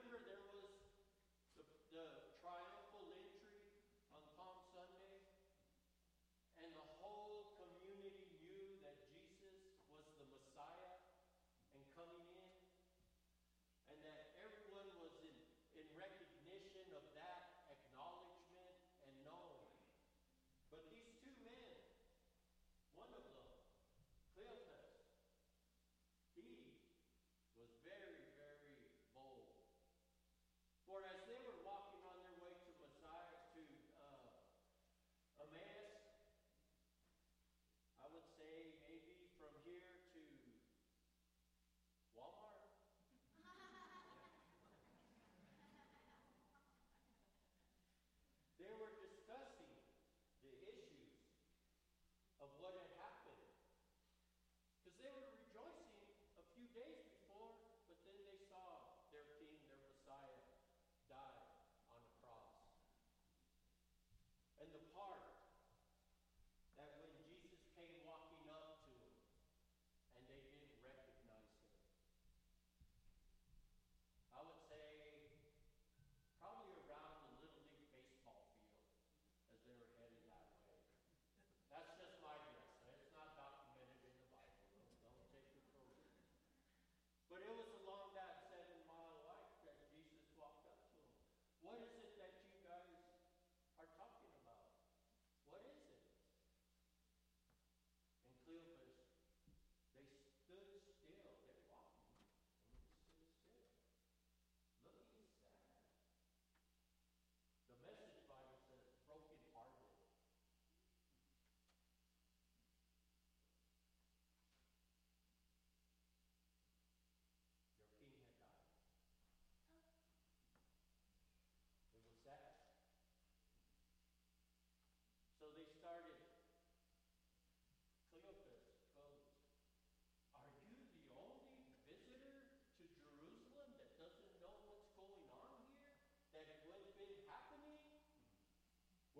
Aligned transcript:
Remember, 0.00 0.24
there 0.24 0.39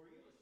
Were 0.01 0.07
you 0.09 0.40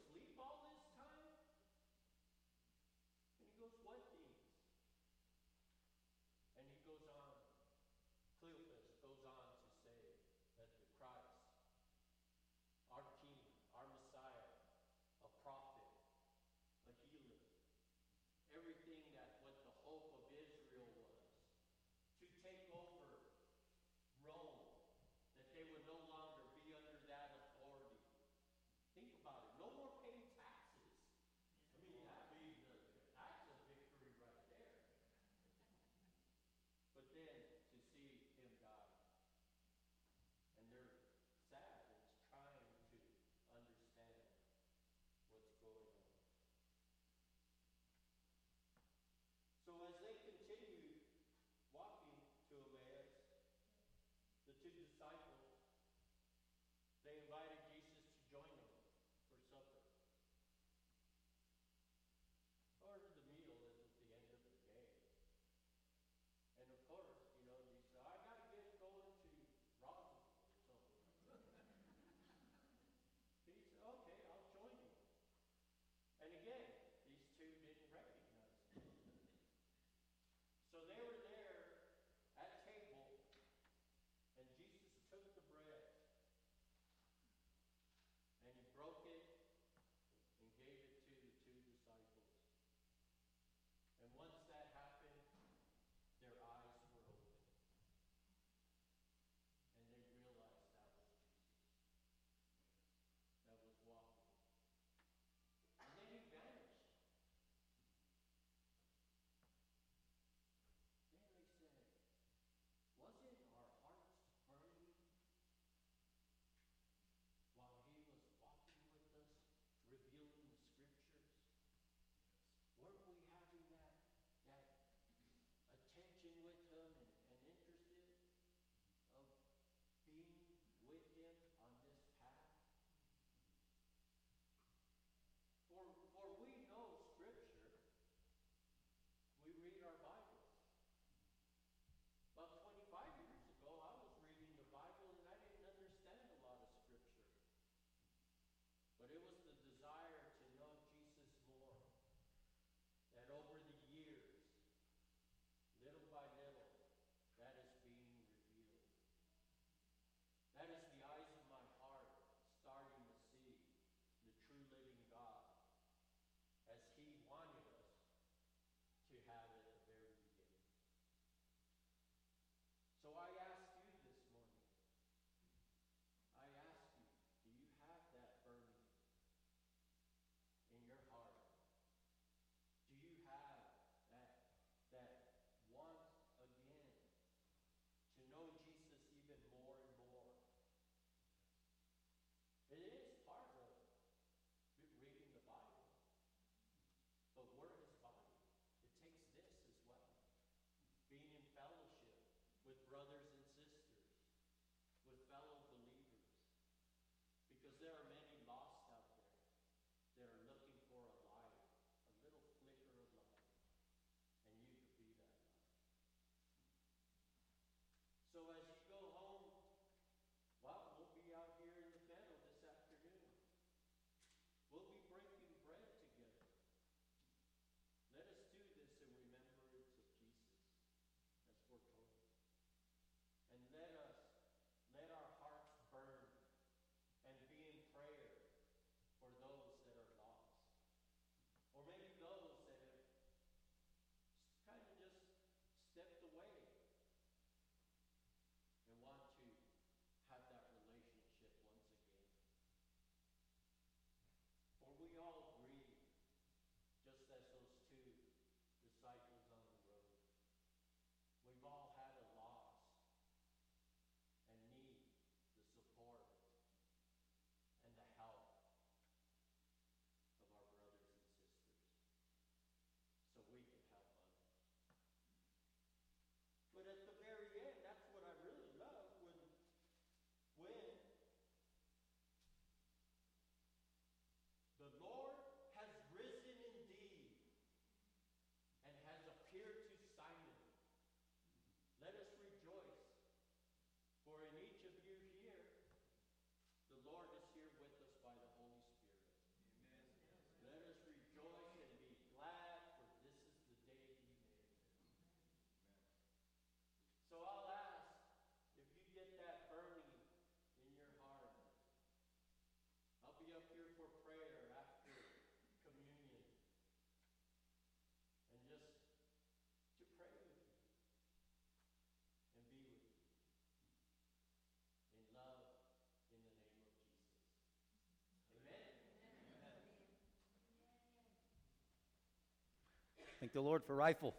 Thank 333.39 333.53
the 333.53 333.61
Lord 333.61 333.85
for 333.85 333.95
Rifle. 333.95 334.35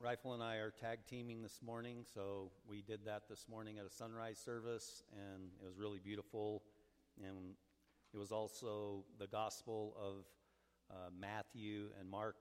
Rifle 0.00 0.32
and 0.32 0.42
I 0.42 0.54
are 0.54 0.70
tag 0.70 1.00
teaming 1.06 1.42
this 1.42 1.60
morning, 1.62 2.06
so 2.14 2.50
we 2.66 2.80
did 2.80 3.04
that 3.04 3.24
this 3.28 3.44
morning 3.46 3.76
at 3.78 3.84
a 3.84 3.90
sunrise 3.90 4.38
service, 4.38 5.02
and 5.12 5.50
it 5.60 5.66
was 5.66 5.76
really 5.76 5.98
beautiful. 6.02 6.62
And 7.22 7.56
it 8.14 8.16
was 8.16 8.32
also 8.32 9.04
the 9.18 9.26
Gospel 9.26 9.94
of 10.00 10.24
uh, 10.90 11.10
Matthew 11.20 11.88
and 12.00 12.08
Mark 12.08 12.36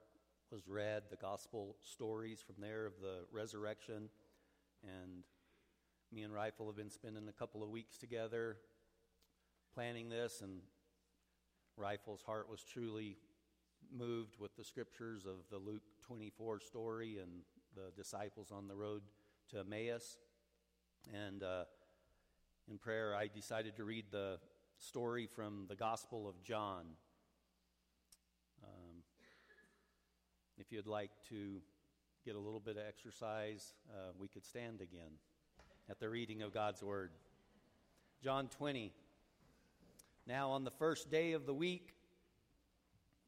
was 0.49 0.65
read, 0.65 1.03
the 1.09 1.17
Gospel 1.17 1.75
stories 1.81 2.41
from 2.41 2.55
there 2.59 2.85
of 2.85 2.93
the 3.01 3.25
resurrection. 3.33 4.07
And 4.81 5.25
me 6.15 6.23
and 6.23 6.33
Rifle 6.33 6.67
have 6.67 6.77
been 6.77 6.89
spending 6.89 7.27
a 7.27 7.33
couple 7.33 7.61
of 7.61 7.69
weeks 7.69 7.97
together 7.97 8.55
planning 9.73 10.07
this, 10.07 10.39
and 10.41 10.61
Rifle's 11.75 12.21
heart 12.21 12.49
was 12.49 12.63
truly 12.63 13.17
moved 13.93 14.37
with 14.39 14.55
the 14.55 14.63
scriptures 14.63 15.25
of 15.25 15.39
the 15.51 15.57
Luke 15.57 15.83
24 16.07 16.61
story 16.61 17.17
and 17.21 17.41
the 17.75 17.91
disciples 18.01 18.49
on 18.49 18.69
the 18.69 18.75
road 18.75 19.01
to 19.49 19.59
Emmaus. 19.59 20.17
And 21.13 21.43
uh, 21.43 21.65
in 22.71 22.77
prayer, 22.77 23.13
I 23.13 23.27
decided 23.27 23.75
to 23.75 23.83
read 23.83 24.05
the 24.09 24.39
story 24.77 25.27
from 25.27 25.65
the 25.67 25.75
Gospel 25.75 26.29
of 26.29 26.41
John. 26.41 26.85
Um, 28.63 29.03
if 30.57 30.71
you'd 30.71 30.87
like 30.87 31.11
to 31.27 31.57
get 32.23 32.35
a 32.35 32.39
little 32.39 32.61
bit 32.61 32.77
of 32.77 32.83
exercise, 32.87 33.73
uh, 33.89 34.13
we 34.17 34.29
could 34.29 34.45
stand 34.45 34.79
again 34.79 35.11
at 35.89 35.99
the 35.99 36.09
reading 36.09 36.41
of 36.41 36.53
God's 36.53 36.81
Word. 36.81 37.11
John 38.23 38.47
20. 38.47 38.91
Now, 40.27 40.51
on 40.51 40.63
the 40.63 40.71
first 40.71 41.11
day 41.11 41.33
of 41.33 41.45
the 41.45 41.53
week, 41.53 41.93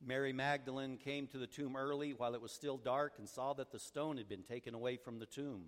Mary 0.04 0.34
Magdalene 0.34 0.98
came 0.98 1.28
to 1.28 1.38
the 1.38 1.48
tomb 1.48 1.76
early 1.76 2.14
while 2.14 2.34
it 2.34 2.42
was 2.42 2.52
still 2.52 2.78
dark 2.78 3.14
and 3.20 3.30
saw 3.30 3.54
that 3.54 3.72
the 3.72 3.80
stone 3.80 4.18
had 4.18 4.28
been 4.28 4.44
taken 4.44 4.74
away 4.74 4.98
from 4.98 5.20
the 5.20 5.26
tomb. 5.26 5.66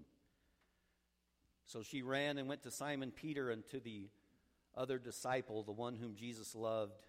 So 1.65 1.83
she 1.83 2.01
ran 2.01 2.39
and 2.39 2.47
went 2.47 2.63
to 2.63 2.71
Simon 2.71 3.11
Peter 3.11 3.51
and 3.51 3.63
to 3.67 3.79
the 3.79 4.09
other 4.75 4.97
disciple, 4.97 5.61
the 5.61 5.71
one 5.71 5.95
whom 5.95 6.15
Jesus 6.15 6.55
loved, 6.55 7.05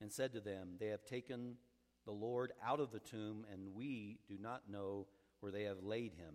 and 0.00 0.12
said 0.12 0.34
to 0.34 0.40
them, 0.40 0.76
They 0.78 0.88
have 0.88 1.04
taken 1.04 1.56
the 2.04 2.12
Lord 2.12 2.52
out 2.62 2.80
of 2.80 2.90
the 2.90 3.00
tomb, 3.00 3.46
and 3.50 3.74
we 3.74 4.18
do 4.28 4.36
not 4.38 4.68
know 4.68 5.06
where 5.40 5.52
they 5.52 5.62
have 5.62 5.82
laid 5.82 6.12
him. 6.12 6.34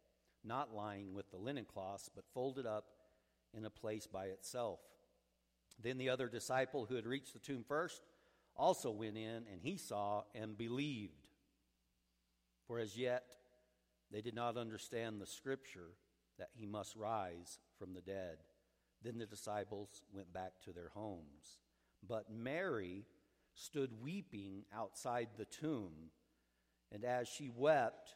not 0.43 0.73
lying 0.73 1.13
with 1.13 1.29
the 1.31 1.37
linen 1.37 1.65
cloths, 1.65 2.09
but 2.13 2.25
folded 2.33 2.65
up 2.65 2.85
in 3.53 3.65
a 3.65 3.69
place 3.69 4.07
by 4.07 4.25
itself. 4.25 4.79
Then 5.81 5.97
the 5.97 6.09
other 6.09 6.27
disciple 6.27 6.85
who 6.85 6.95
had 6.95 7.05
reached 7.05 7.33
the 7.33 7.39
tomb 7.39 7.63
first 7.67 8.01
also 8.55 8.91
went 8.91 9.17
in, 9.17 9.45
and 9.51 9.61
he 9.61 9.77
saw 9.77 10.23
and 10.35 10.57
believed. 10.57 11.27
For 12.67 12.79
as 12.79 12.97
yet 12.97 13.25
they 14.11 14.21
did 14.21 14.35
not 14.35 14.57
understand 14.57 15.19
the 15.19 15.25
scripture 15.25 15.95
that 16.37 16.49
he 16.53 16.65
must 16.65 16.95
rise 16.95 17.59
from 17.77 17.93
the 17.93 18.01
dead. 18.01 18.37
Then 19.03 19.17
the 19.17 19.25
disciples 19.25 20.03
went 20.13 20.31
back 20.33 20.53
to 20.65 20.73
their 20.73 20.89
homes. 20.93 21.59
But 22.07 22.31
Mary 22.31 23.05
stood 23.53 24.01
weeping 24.01 24.63
outside 24.73 25.29
the 25.37 25.45
tomb, 25.45 26.11
and 26.91 27.03
as 27.03 27.27
she 27.27 27.49
wept, 27.49 28.15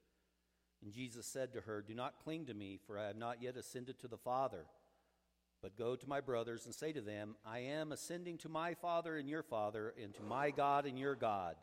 And 0.83 0.91
Jesus 0.91 1.25
said 1.25 1.53
to 1.53 1.61
her, 1.61 1.81
Do 1.81 1.93
not 1.93 2.19
cling 2.23 2.45
to 2.47 2.53
me, 2.53 2.79
for 2.85 2.97
I 2.97 3.07
have 3.07 3.17
not 3.17 3.41
yet 3.41 3.55
ascended 3.57 3.99
to 3.99 4.07
the 4.07 4.17
Father. 4.17 4.65
But 5.61 5.77
go 5.77 5.95
to 5.95 6.09
my 6.09 6.21
brothers 6.21 6.65
and 6.65 6.73
say 6.73 6.91
to 6.91 7.01
them, 7.01 7.35
I 7.45 7.59
am 7.59 7.91
ascending 7.91 8.39
to 8.39 8.49
my 8.49 8.73
Father 8.73 9.15
and 9.17 9.29
your 9.29 9.43
Father, 9.43 9.93
and 10.01 10.13
to 10.15 10.23
my 10.23 10.49
God 10.49 10.85
and 10.87 10.97
your 10.97 11.13
God. 11.13 11.55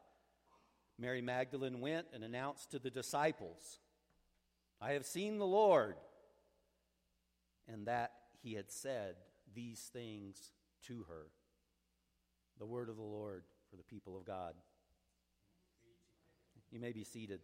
Mary 0.99 1.21
Magdalene 1.21 1.81
went 1.81 2.07
and 2.13 2.23
announced 2.23 2.71
to 2.71 2.79
the 2.79 2.91
disciples, 2.91 3.81
I 4.81 4.93
have 4.93 5.07
seen 5.07 5.39
the 5.39 5.47
Lord, 5.47 5.97
and 7.67 7.87
that 7.87 8.13
he 8.41 8.55
had 8.55 8.71
said 8.71 9.17
these 9.55 9.81
things 9.93 10.53
to 10.87 11.05
her. 11.09 11.27
The 12.59 12.67
word 12.67 12.89
of 12.89 12.97
the 12.97 13.03
Lord 13.03 13.43
for 13.71 13.77
the 13.77 13.83
people 13.83 14.17
of 14.17 14.25
God. 14.25 14.55
You 16.71 16.81
may 16.81 16.93
be 16.93 17.05
seated. 17.05 17.41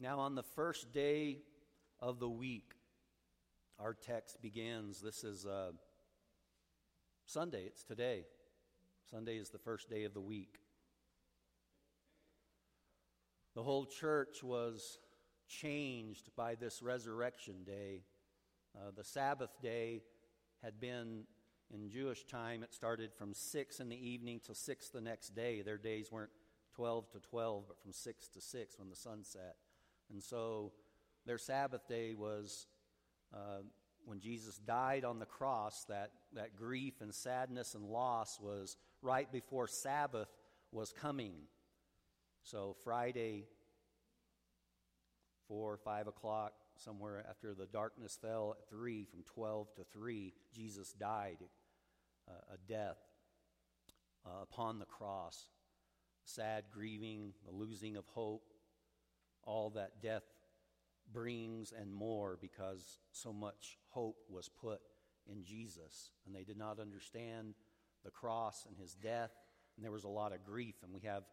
Now, 0.00 0.20
on 0.20 0.36
the 0.36 0.44
first 0.44 0.92
day 0.92 1.38
of 1.98 2.20
the 2.20 2.28
week, 2.28 2.70
our 3.80 3.94
text 3.94 4.40
begins. 4.40 5.00
This 5.00 5.24
is 5.24 5.44
uh, 5.44 5.72
Sunday, 7.26 7.64
it's 7.64 7.82
today. 7.82 8.24
Sunday 9.10 9.38
is 9.38 9.50
the 9.50 9.58
first 9.58 9.90
day 9.90 10.04
of 10.04 10.14
the 10.14 10.20
week. 10.20 10.60
The 13.56 13.62
whole 13.64 13.86
church 13.86 14.44
was 14.44 14.98
changed 15.48 16.30
by 16.36 16.54
this 16.54 16.80
resurrection 16.80 17.64
day. 17.66 18.02
Uh, 18.76 18.92
the 18.96 19.02
Sabbath 19.02 19.60
day 19.60 20.02
had 20.62 20.78
been, 20.78 21.24
in 21.74 21.90
Jewish 21.90 22.24
time, 22.24 22.62
it 22.62 22.72
started 22.72 23.12
from 23.12 23.34
6 23.34 23.80
in 23.80 23.88
the 23.88 24.08
evening 24.08 24.40
till 24.44 24.54
6 24.54 24.90
the 24.90 25.00
next 25.00 25.34
day. 25.34 25.60
Their 25.60 25.76
days 25.76 26.12
weren't 26.12 26.30
12 26.76 27.10
to 27.10 27.18
12, 27.18 27.64
but 27.66 27.82
from 27.82 27.92
6 27.92 28.28
to 28.28 28.40
6 28.40 28.78
when 28.78 28.90
the 28.90 28.94
sun 28.94 29.24
set. 29.24 29.56
And 30.10 30.22
so 30.22 30.72
their 31.26 31.38
Sabbath 31.38 31.86
day 31.88 32.14
was 32.14 32.66
uh, 33.34 33.62
when 34.04 34.20
Jesus 34.20 34.56
died 34.56 35.04
on 35.04 35.18
the 35.18 35.26
cross, 35.26 35.84
that, 35.88 36.12
that 36.34 36.56
grief 36.56 37.00
and 37.00 37.14
sadness 37.14 37.74
and 37.74 37.84
loss 37.84 38.40
was 38.40 38.76
right 39.02 39.30
before 39.30 39.66
Sabbath 39.66 40.28
was 40.72 40.92
coming. 40.92 41.34
So 42.42 42.74
Friday, 42.82 43.44
4 45.48 45.76
5 45.76 46.06
o'clock, 46.06 46.52
somewhere 46.76 47.24
after 47.28 47.54
the 47.54 47.66
darkness 47.66 48.18
fell 48.20 48.56
at 48.58 48.68
3, 48.70 49.04
from 49.04 49.22
12 49.24 49.74
to 49.76 49.84
3, 49.92 50.32
Jesus 50.54 50.92
died 50.92 51.38
uh, 52.28 52.54
a 52.54 52.72
death 52.72 52.98
uh, 54.26 54.42
upon 54.42 54.78
the 54.78 54.86
cross. 54.86 55.46
Sad 56.24 56.64
grieving, 56.70 57.32
the 57.46 57.54
losing 57.54 57.96
of 57.96 58.06
hope, 58.06 58.52
all 59.48 59.70
that 59.70 60.02
death 60.02 60.22
brings 61.10 61.72
and 61.72 61.92
more 61.92 62.38
because 62.40 62.98
so 63.12 63.32
much 63.32 63.78
hope 63.88 64.18
was 64.28 64.48
put 64.48 64.80
in 65.26 65.42
Jesus. 65.42 66.12
And 66.26 66.34
they 66.34 66.44
did 66.44 66.58
not 66.58 66.78
understand 66.78 67.54
the 68.04 68.10
cross 68.10 68.66
and 68.68 68.76
his 68.76 68.94
death. 68.94 69.30
And 69.76 69.84
there 69.84 69.90
was 69.90 70.04
a 70.04 70.08
lot 70.08 70.32
of 70.32 70.44
grief. 70.44 70.74
And 70.84 70.92
we 70.92 71.00
have 71.00 71.24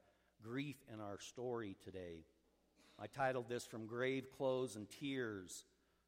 grief 0.42 0.78
in 0.94 1.02
our 1.02 1.20
story 1.20 1.76
today. 1.84 2.24
I 2.98 3.08
titled 3.08 3.50
this 3.50 3.66
From 3.66 3.86
Grave 3.86 4.32
Clothes 4.32 4.78
and 4.78 4.90
Tears 4.90 5.66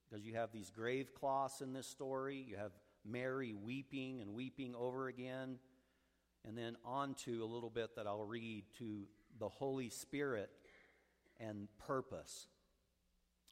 because 0.09 0.25
you 0.25 0.35
have 0.35 0.53
these 0.53 0.69
grave 0.69 1.13
cloths 1.13 1.59
in 1.59 1.73
this 1.73 1.87
story. 1.87 2.45
You 2.47 2.55
have 2.55 2.71
Mary 3.05 3.53
weeping 3.53 4.21
and 4.21 4.33
weeping 4.33 4.73
over 4.75 5.09
again. 5.09 5.59
And 6.47 6.57
then 6.57 6.77
on 6.85 7.15
to 7.25 7.43
a 7.43 7.45
little 7.45 7.69
bit 7.69 7.97
that 7.97 8.07
I'll 8.07 8.23
read 8.23 8.63
to 8.77 9.07
the 9.39 9.49
Holy 9.49 9.89
Spirit 9.89 10.49
and 11.39 11.67
purpose. 11.85 12.47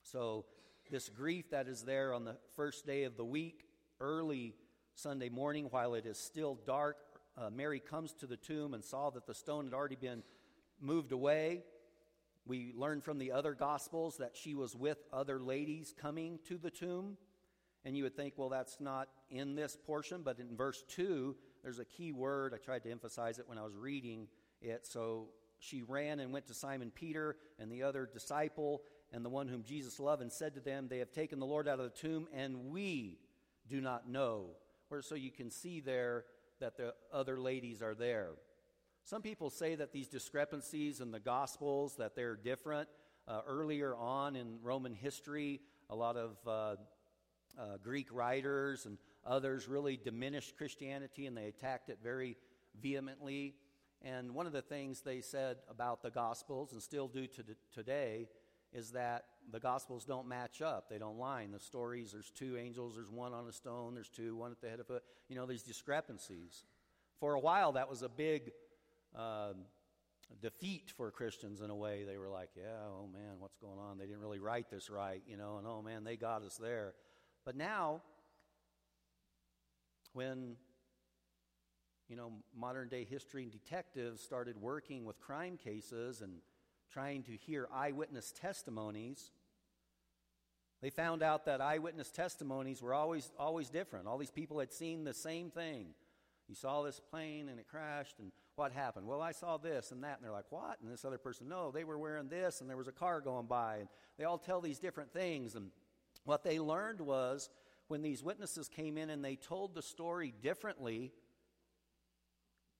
So, 0.01 0.45
this 0.91 1.09
grief 1.09 1.49
that 1.49 1.67
is 1.67 1.81
there 1.81 2.13
on 2.13 2.25
the 2.25 2.37
first 2.55 2.85
day 2.85 3.03
of 3.03 3.17
the 3.17 3.25
week, 3.25 3.65
early 3.99 4.55
Sunday 4.93 5.29
morning, 5.29 5.67
while 5.71 5.95
it 5.95 6.05
is 6.05 6.17
still 6.17 6.59
dark, 6.65 6.97
uh, 7.37 7.49
Mary 7.49 7.79
comes 7.79 8.13
to 8.13 8.27
the 8.27 8.37
tomb 8.37 8.73
and 8.73 8.83
saw 8.83 9.09
that 9.09 9.25
the 9.25 9.33
stone 9.33 9.65
had 9.65 9.73
already 9.73 9.95
been 9.95 10.23
moved 10.79 11.11
away. 11.11 11.63
We 12.45 12.71
learn 12.75 13.01
from 13.01 13.17
the 13.17 13.31
other 13.31 13.53
Gospels 13.53 14.17
that 14.17 14.35
she 14.35 14.53
was 14.53 14.75
with 14.75 14.99
other 15.11 15.39
ladies 15.39 15.93
coming 15.99 16.39
to 16.47 16.57
the 16.57 16.69
tomb. 16.69 17.17
And 17.83 17.97
you 17.97 18.03
would 18.03 18.15
think, 18.15 18.35
well, 18.37 18.49
that's 18.49 18.79
not 18.79 19.09
in 19.29 19.55
this 19.55 19.77
portion, 19.85 20.21
but 20.23 20.39
in 20.39 20.55
verse 20.55 20.83
2, 20.89 21.35
there's 21.63 21.79
a 21.79 21.85
key 21.85 22.11
word. 22.11 22.53
I 22.53 22.57
tried 22.57 22.83
to 22.83 22.91
emphasize 22.91 23.37
it 23.37 23.47
when 23.47 23.57
I 23.57 23.63
was 23.63 23.75
reading 23.75 24.27
it. 24.61 24.85
So 24.85 25.29
she 25.65 25.81
ran 25.81 26.19
and 26.19 26.31
went 26.31 26.47
to 26.47 26.53
Simon 26.53 26.91
Peter 26.93 27.37
and 27.59 27.71
the 27.71 27.83
other 27.83 28.09
disciple 28.11 28.83
and 29.11 29.23
the 29.23 29.29
one 29.29 29.47
whom 29.47 29.63
Jesus 29.63 29.99
loved 29.99 30.21
and 30.21 30.31
said 30.31 30.55
to 30.55 30.59
them, 30.59 30.87
They 30.87 30.99
have 30.99 31.11
taken 31.11 31.39
the 31.39 31.45
Lord 31.45 31.67
out 31.67 31.79
of 31.79 31.85
the 31.91 31.97
tomb, 31.97 32.27
and 32.33 32.69
we 32.69 33.19
do 33.67 33.81
not 33.81 34.09
know. 34.09 34.47
Where 34.89 35.01
so 35.01 35.15
you 35.15 35.31
can 35.31 35.49
see 35.49 35.79
there 35.79 36.25
that 36.59 36.77
the 36.77 36.93
other 37.11 37.39
ladies 37.39 37.81
are 37.81 37.95
there. 37.95 38.31
Some 39.03 39.21
people 39.21 39.49
say 39.49 39.75
that 39.75 39.91
these 39.91 40.07
discrepancies 40.07 41.01
in 41.01 41.11
the 41.11 41.19
Gospels 41.19 41.95
that 41.97 42.15
they're 42.15 42.35
different. 42.35 42.89
Uh, 43.27 43.41
earlier 43.47 43.95
on 43.95 44.35
in 44.35 44.59
Roman 44.61 44.93
history, 44.93 45.61
a 45.89 45.95
lot 45.95 46.15
of 46.15 46.37
uh, 46.45 46.75
uh, 47.59 47.77
Greek 47.83 48.07
writers 48.11 48.85
and 48.85 48.97
others 49.25 49.67
really 49.67 49.97
diminished 49.97 50.57
Christianity 50.57 51.25
and 51.25 51.35
they 51.35 51.47
attacked 51.47 51.89
it 51.89 51.99
very 52.03 52.37
vehemently. 52.81 53.55
And 54.01 54.35
one 54.35 54.45
of 54.45 54.53
the 54.53 54.61
things 54.61 55.01
they 55.01 55.21
said 55.21 55.57
about 55.69 56.03
the 56.03 56.11
Gospels, 56.11 56.73
and 56.73 56.81
still 56.81 57.07
do 57.07 57.27
to 57.27 57.43
today, 57.73 58.27
is 58.73 58.91
that 58.91 59.25
the 59.51 59.59
Gospels 59.59 60.05
don't 60.05 60.27
match 60.27 60.61
up. 60.61 60.89
They 60.89 60.97
don't 60.97 61.17
line. 61.17 61.51
The 61.51 61.59
stories, 61.59 62.11
there's 62.11 62.29
two 62.29 62.57
angels, 62.57 62.95
there's 62.95 63.09
one 63.09 63.33
on 63.33 63.47
a 63.47 63.51
stone, 63.51 63.95
there's 63.95 64.09
two, 64.09 64.35
one 64.35 64.51
at 64.51 64.61
the 64.61 64.69
head 64.69 64.79
of 64.79 64.89
a, 64.89 65.01
you 65.29 65.35
know, 65.35 65.45
these 65.45 65.63
discrepancies. 65.63 66.65
For 67.19 67.33
a 67.33 67.39
while, 67.39 67.73
that 67.73 67.89
was 67.89 68.01
a 68.01 68.09
big 68.09 68.51
uh, 69.17 69.53
defeat 70.41 70.91
for 70.95 71.09
Christians 71.11 71.61
in 71.61 71.69
a 71.69 71.75
way. 71.75 72.03
They 72.03 72.17
were 72.17 72.29
like, 72.29 72.49
yeah, 72.55 72.87
oh 72.87 73.07
man, 73.11 73.39
what's 73.39 73.57
going 73.57 73.79
on? 73.79 73.97
They 73.97 74.05
didn't 74.05 74.21
really 74.21 74.39
write 74.39 74.69
this 74.69 74.89
right, 74.89 75.21
you 75.27 75.37
know, 75.37 75.57
and 75.57 75.65
oh 75.65 75.81
man, 75.81 76.03
they 76.03 76.17
got 76.17 76.43
us 76.43 76.57
there. 76.57 76.93
But 77.45 77.55
now, 77.55 78.01
when 80.13 80.57
you 82.07 82.15
know, 82.15 82.31
modern 82.55 82.89
day 82.89 83.03
history 83.03 83.43
and 83.43 83.51
detectives 83.51 84.21
started 84.21 84.57
working 84.57 85.05
with 85.05 85.19
crime 85.19 85.57
cases 85.57 86.21
and 86.21 86.33
trying 86.91 87.23
to 87.23 87.31
hear 87.31 87.67
eyewitness 87.73 88.31
testimonies, 88.31 89.31
they 90.81 90.89
found 90.89 91.23
out 91.23 91.45
that 91.45 91.61
eyewitness 91.61 92.11
testimonies 92.11 92.81
were 92.81 92.93
always, 92.93 93.31
always 93.39 93.69
different. 93.69 94.07
All 94.07 94.17
these 94.17 94.31
people 94.31 94.59
had 94.59 94.71
seen 94.71 95.03
the 95.03 95.13
same 95.13 95.49
thing. 95.49 95.87
You 96.47 96.53
saw 96.53 96.83
this 96.83 96.99
plane 96.99 97.49
and 97.49 97.59
it 97.59 97.67
crashed, 97.67 98.19
and 98.19 98.31
what 98.55 98.71
happened? 98.71 99.07
Well, 99.07 99.21
I 99.21 99.31
saw 99.31 99.57
this 99.57 99.91
and 99.91 100.03
that. 100.03 100.17
And 100.17 100.23
they're 100.23 100.31
like, 100.31 100.51
what? 100.51 100.79
And 100.81 100.91
this 100.91 101.03
other 101.03 101.17
person, 101.17 101.47
no, 101.47 101.71
they 101.71 101.83
were 101.83 101.97
wearing 101.97 102.29
this, 102.29 102.61
and 102.61 102.69
there 102.69 102.77
was 102.77 102.87
a 102.87 102.91
car 102.91 103.19
going 103.19 103.47
by. 103.47 103.77
And 103.77 103.87
they 104.17 104.25
all 104.25 104.37
tell 104.37 104.61
these 104.61 104.77
different 104.77 105.11
things. 105.11 105.55
And 105.55 105.71
what 106.23 106.43
they 106.43 106.59
learned 106.59 107.01
was 107.01 107.49
when 107.87 108.01
these 108.01 108.23
witnesses 108.23 108.67
came 108.67 108.97
in 108.97 109.09
and 109.09 109.25
they 109.25 109.35
told 109.35 109.73
the 109.73 109.81
story 109.81 110.33
differently, 110.41 111.11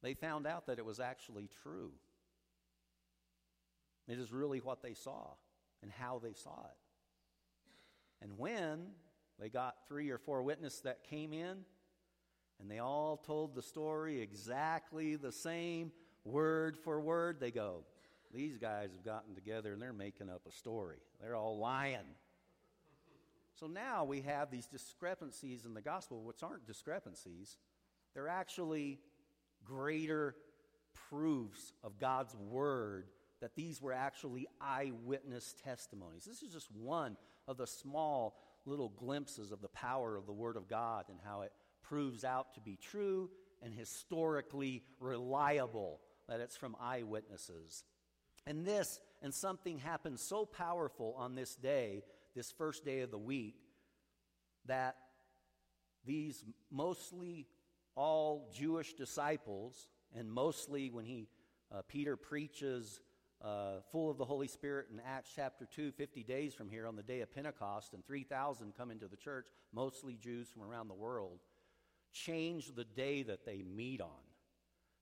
they 0.06 0.14
found 0.14 0.46
out 0.46 0.68
that 0.68 0.78
it 0.78 0.86
was 0.86 1.00
actually 1.00 1.50
true. 1.64 1.92
It 4.08 4.20
is 4.20 4.32
really 4.32 4.60
what 4.60 4.84
they 4.84 4.94
saw 4.94 5.32
and 5.82 5.92
how 5.92 6.20
they 6.24 6.34
saw 6.34 6.66
it. 6.66 6.78
And 8.22 8.38
when 8.38 8.88
they 9.40 9.50
got 9.50 9.88
three 9.88 10.12
or 10.12 10.18
four 10.18 10.44
witnesses 10.44 10.82
that 10.82 11.04
came 11.04 11.34
in, 11.34 11.66
and 12.60 12.70
they 12.72 12.80
all 12.80 13.18
told 13.18 13.56
the 13.56 13.62
story 13.62 14.22
exactly 14.22 15.16
the 15.16 15.32
same, 15.32 15.92
word 16.24 16.78
for 16.78 17.02
word, 17.02 17.40
they 17.40 17.52
go, 17.52 17.84
These 18.34 18.58
guys 18.58 18.92
have 18.94 19.04
gotten 19.04 19.36
together 19.36 19.74
and 19.74 19.82
they're 19.82 19.92
making 19.92 20.30
up 20.30 20.42
a 20.48 20.52
story. 20.52 21.00
They're 21.20 21.36
all 21.36 21.58
lying. 21.58 22.16
So 23.60 23.68
now 23.68 24.04
we 24.04 24.22
have 24.22 24.52
these 24.52 24.68
discrepancies 24.68 25.66
in 25.66 25.74
the 25.74 25.82
gospel, 25.82 26.24
which 26.24 26.44
aren't 26.44 26.68
discrepancies. 26.68 27.58
They're 28.14 28.28
actually 28.28 29.00
greater 29.66 30.36
proofs 31.10 31.74
of 31.84 32.00
God's 32.00 32.36
word 32.36 33.08
that 33.42 33.56
these 33.56 33.82
were 33.82 33.94
actually 33.94 34.48
eyewitness 34.62 35.54
testimonies. 35.64 36.26
This 36.26 36.42
is 36.42 36.54
just 36.54 36.72
one 36.72 37.18
of 37.48 37.58
the 37.58 37.68
small 37.68 38.38
little 38.66 38.90
glimpses 38.90 39.52
of 39.52 39.62
the 39.62 39.68
power 39.70 40.16
of 40.16 40.26
the 40.26 40.34
word 40.34 40.58
of 40.58 40.68
God 40.68 41.06
and 41.10 41.20
how 41.24 41.42
it 41.42 41.52
proves 41.84 42.24
out 42.24 42.54
to 42.56 42.62
be 42.62 42.78
true 42.78 43.30
and 43.62 43.74
historically 43.74 44.84
reliable, 45.00 46.00
that 46.28 46.40
it's 46.40 46.58
from 46.58 46.76
eyewitnesses. 46.80 47.84
And 48.48 48.66
this, 48.66 49.00
and 49.22 49.34
something 49.34 49.80
happened 49.80 50.20
so 50.20 50.46
powerful 50.46 51.16
on 51.18 51.36
this 51.36 51.56
day, 51.56 52.04
this 52.36 52.52
first 52.52 52.86
day 52.86 53.02
of 53.02 53.12
the 53.12 53.18
week, 53.18 53.56
that 54.66 54.96
these 56.06 56.44
mostly 56.72 57.48
all 57.96 58.50
Jewish 58.54 58.94
disciples, 58.94 59.88
and 60.14 60.32
mostly 60.32 60.90
when 60.90 61.06
he, 61.06 61.28
uh, 61.72 61.82
Peter 61.88 62.16
preaches 62.16 63.00
uh, 63.44 63.82
full 63.92 64.10
of 64.10 64.18
the 64.18 64.26
Holy 64.26 64.48
Spirit 64.48 64.88
in 64.92 65.00
Acts 65.06 65.32
chapter 65.36 65.66
2, 65.66 65.92
50 65.92 66.24
days 66.24 66.54
from 66.54 66.70
here 66.70 66.88
on 66.88 66.96
the 66.96 67.04
day 67.04 67.22
of 67.22 67.34
Pentecost, 67.34 67.94
and 67.94 68.06
3,000 68.06 68.74
come 68.76 68.92
into 68.92 69.08
the 69.08 69.18
church, 69.18 69.48
mostly 69.74 70.16
Jews 70.16 70.48
from 70.50 70.64
around 70.64 70.88
the 70.88 70.94
world, 70.94 71.40
change 72.12 72.74
the 72.76 72.86
day 72.86 73.24
that 73.24 73.46
they 73.46 73.62
meet 73.62 74.02
on. 74.02 74.10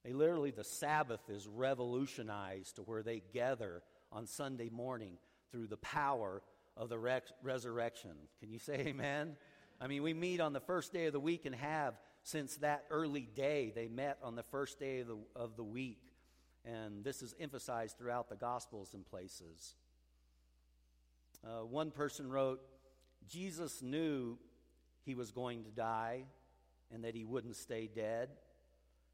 They 0.04 0.14
literally, 0.14 0.52
the 0.52 0.64
Sabbath 0.64 1.22
is 1.30 1.48
revolutionized 1.48 2.76
to 2.76 2.82
where 2.82 3.04
they 3.04 3.22
gather 3.34 3.82
on 4.12 4.28
Sunday 4.28 4.70
morning 4.70 5.18
through 5.52 5.68
the 5.68 5.78
power 5.78 6.42
of 6.76 6.90
the 6.90 7.00
re- 7.00 7.22
resurrection. 7.42 8.12
Can 8.40 8.52
you 8.52 8.60
say 8.60 8.74
amen? 8.88 9.38
I 9.80 9.88
mean, 9.88 10.04
we 10.04 10.14
meet 10.14 10.42
on 10.42 10.54
the 10.54 10.60
first 10.60 10.92
day 10.92 11.06
of 11.06 11.14
the 11.14 11.20
week 11.20 11.46
and 11.46 11.56
have 11.56 11.94
since 12.24 12.56
that 12.58 12.86
early 12.90 13.28
day. 13.36 13.72
They 13.76 13.88
met 13.88 14.18
on 14.24 14.36
the 14.36 14.44
first 14.44 14.80
day 14.80 15.00
of 15.00 15.08
the, 15.08 15.18
of 15.36 15.56
the 15.56 15.64
week. 15.64 16.02
And 16.66 17.04
this 17.04 17.22
is 17.22 17.36
emphasized 17.40 17.98
throughout 17.98 18.30
the 18.30 18.36
Gospels 18.36 18.94
and 18.94 19.06
places. 19.06 19.76
Uh, 21.46 21.66
one 21.66 21.92
person 21.92 22.30
wrote, 22.30 22.62
Jesus 23.28 23.82
knew 23.82 24.38
he 25.06 25.14
was 25.14 25.32
going 25.32 25.66
to 25.66 25.72
die 25.72 26.24
and 26.94 27.04
that 27.04 27.16
he 27.16 27.26
wouldn't 27.26 27.58
stay 27.58 27.90
dead. 27.94 28.30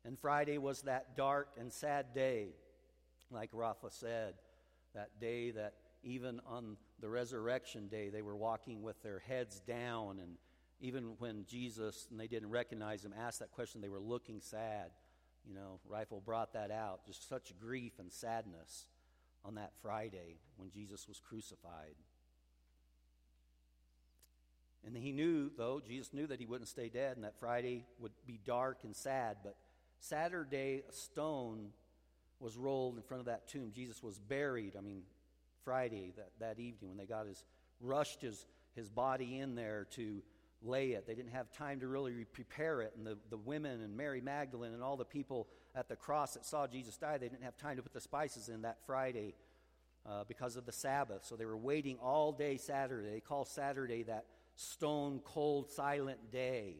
And 0.05 0.17
Friday 0.17 0.59
was 0.59 0.83
that 0.83 1.17
dark 1.17 1.49
and 1.59 1.73
sad 1.73 2.13
day, 2.13 2.49
like 3.31 3.49
Rafa 3.51 3.89
said, 3.89 4.35
that 4.93 5.19
day 5.19 5.51
that 5.51 5.73
even 6.03 6.39
on 6.45 6.77
the 6.99 7.09
resurrection 7.09 7.87
day, 7.87 8.09
they 8.09 8.21
were 8.21 8.35
walking 8.35 8.83
with 8.83 9.01
their 9.01 9.19
heads 9.19 9.59
down 9.61 10.19
and 10.19 10.37
even 10.81 11.15
when 11.19 11.45
Jesus, 11.45 12.07
and 12.09 12.19
they 12.19 12.27
didn't 12.27 12.49
recognize 12.49 13.03
him, 13.03 13.13
asked 13.17 13.39
that 13.39 13.51
question, 13.51 13.81
they 13.81 13.89
were 13.89 13.99
looking 13.99 14.39
sad. 14.39 14.91
You 15.47 15.53
know, 15.53 15.79
Rifle 15.87 16.21
brought 16.23 16.53
that 16.53 16.71
out. 16.71 17.05
Just 17.05 17.27
such 17.27 17.53
grief 17.59 17.93
and 17.99 18.11
sadness 18.11 18.87
on 19.43 19.55
that 19.55 19.71
Friday 19.81 20.37
when 20.57 20.69
Jesus 20.69 21.07
was 21.07 21.19
crucified. 21.19 21.95
And 24.85 24.95
he 24.95 25.11
knew, 25.11 25.51
though, 25.57 25.81
Jesus 25.85 26.13
knew 26.13 26.27
that 26.27 26.39
he 26.39 26.45
wouldn't 26.45 26.69
stay 26.69 26.87
dead 26.87 27.17
and 27.17 27.25
that 27.25 27.37
Friday 27.39 27.85
would 27.99 28.13
be 28.25 28.39
dark 28.45 28.79
and 28.83 28.95
sad. 28.95 29.37
But 29.43 29.55
Saturday, 29.99 30.83
a 30.87 30.93
stone 30.93 31.69
was 32.39 32.55
rolled 32.55 32.95
in 32.95 33.03
front 33.03 33.19
of 33.19 33.25
that 33.25 33.49
tomb. 33.49 33.71
Jesus 33.75 34.01
was 34.01 34.17
buried. 34.17 34.75
I 34.77 34.81
mean, 34.81 35.01
Friday, 35.65 36.13
that, 36.15 36.31
that 36.39 36.59
evening, 36.59 36.91
when 36.91 36.97
they 36.97 37.05
got 37.05 37.27
his, 37.27 37.43
rushed 37.81 38.21
his, 38.21 38.45
his 38.75 38.89
body 38.89 39.39
in 39.39 39.55
there 39.55 39.87
to 39.91 40.21
lay 40.61 40.91
it. 40.91 41.07
They 41.07 41.15
didn't 41.15 41.31
have 41.31 41.51
time 41.51 41.79
to 41.81 41.87
really 41.87 42.25
prepare 42.25 42.81
it. 42.81 42.93
And 42.97 43.05
the, 43.05 43.17
the 43.29 43.37
women 43.37 43.81
and 43.81 43.95
Mary 43.95 44.21
Magdalene 44.21 44.73
and 44.73 44.83
all 44.83 44.97
the 44.97 45.05
people 45.05 45.47
at 45.75 45.87
the 45.87 45.95
cross 45.95 46.33
that 46.33 46.45
saw 46.45 46.67
Jesus 46.67 46.97
die, 46.97 47.17
they 47.17 47.29
didn't 47.29 47.43
have 47.43 47.57
time 47.57 47.77
to 47.77 47.83
put 47.83 47.93
the 47.93 48.01
spices 48.01 48.49
in 48.49 48.63
that 48.63 48.77
Friday. 48.85 49.35
uh, 50.05 50.23
because 50.27 50.55
of 50.55 50.65
the 50.65 50.71
Sabbath. 50.71 51.25
So 51.25 51.35
they 51.35 51.45
were 51.45 51.57
waiting 51.57 51.97
all 52.01 52.31
day 52.31 52.57
Saturday. 52.57 53.09
They 53.11 53.19
call 53.19 53.45
Saturday 53.45 54.03
that 54.03 54.25
stone 54.55 55.19
cold, 55.23 55.69
silent 55.69 56.31
day. 56.31 56.75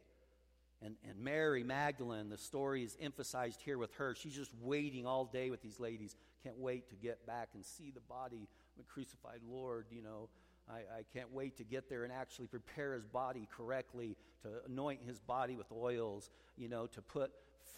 And, 0.82 0.96
and 1.08 1.20
Mary 1.20 1.63
Magdalene, 1.63 2.30
the 2.30 2.38
story 2.38 2.84
is 2.84 2.98
emphasized 3.02 3.62
here 3.62 3.78
with 3.78 3.94
her. 3.96 4.15
She's 4.15 4.36
just 4.36 4.52
waiting 4.62 5.06
all 5.06 5.26
day 5.26 5.50
with 5.50 5.62
these 5.62 5.80
ladies. 5.80 6.15
Can't 6.44 6.58
wait 6.58 6.89
to 6.89 6.96
get 6.96 7.26
back 7.28 7.50
and 7.54 7.65
see 7.65 7.92
the 7.92 8.00
body 8.00 8.44
of 8.44 8.78
the 8.78 8.84
crucified 8.84 9.42
Lord, 9.48 9.88
you 9.92 10.02
know. 10.02 10.30
I, 10.69 10.99
I 10.99 11.03
can't 11.13 11.34
wait 11.34 11.58
to 11.58 11.63
get 11.63 11.89
there 11.89 12.03
and 12.03 12.13
actually 12.13 12.47
prepare 12.47 12.93
his 12.93 13.05
body 13.05 13.47
correctly, 13.55 14.15
to 14.43 14.49
anoint 14.67 15.01
his 15.05 15.19
body 15.19 15.55
with 15.55 15.71
oils, 15.71 16.29
you 16.58 16.69
know, 16.69 16.86
to 16.88 17.01
put 17.01 17.32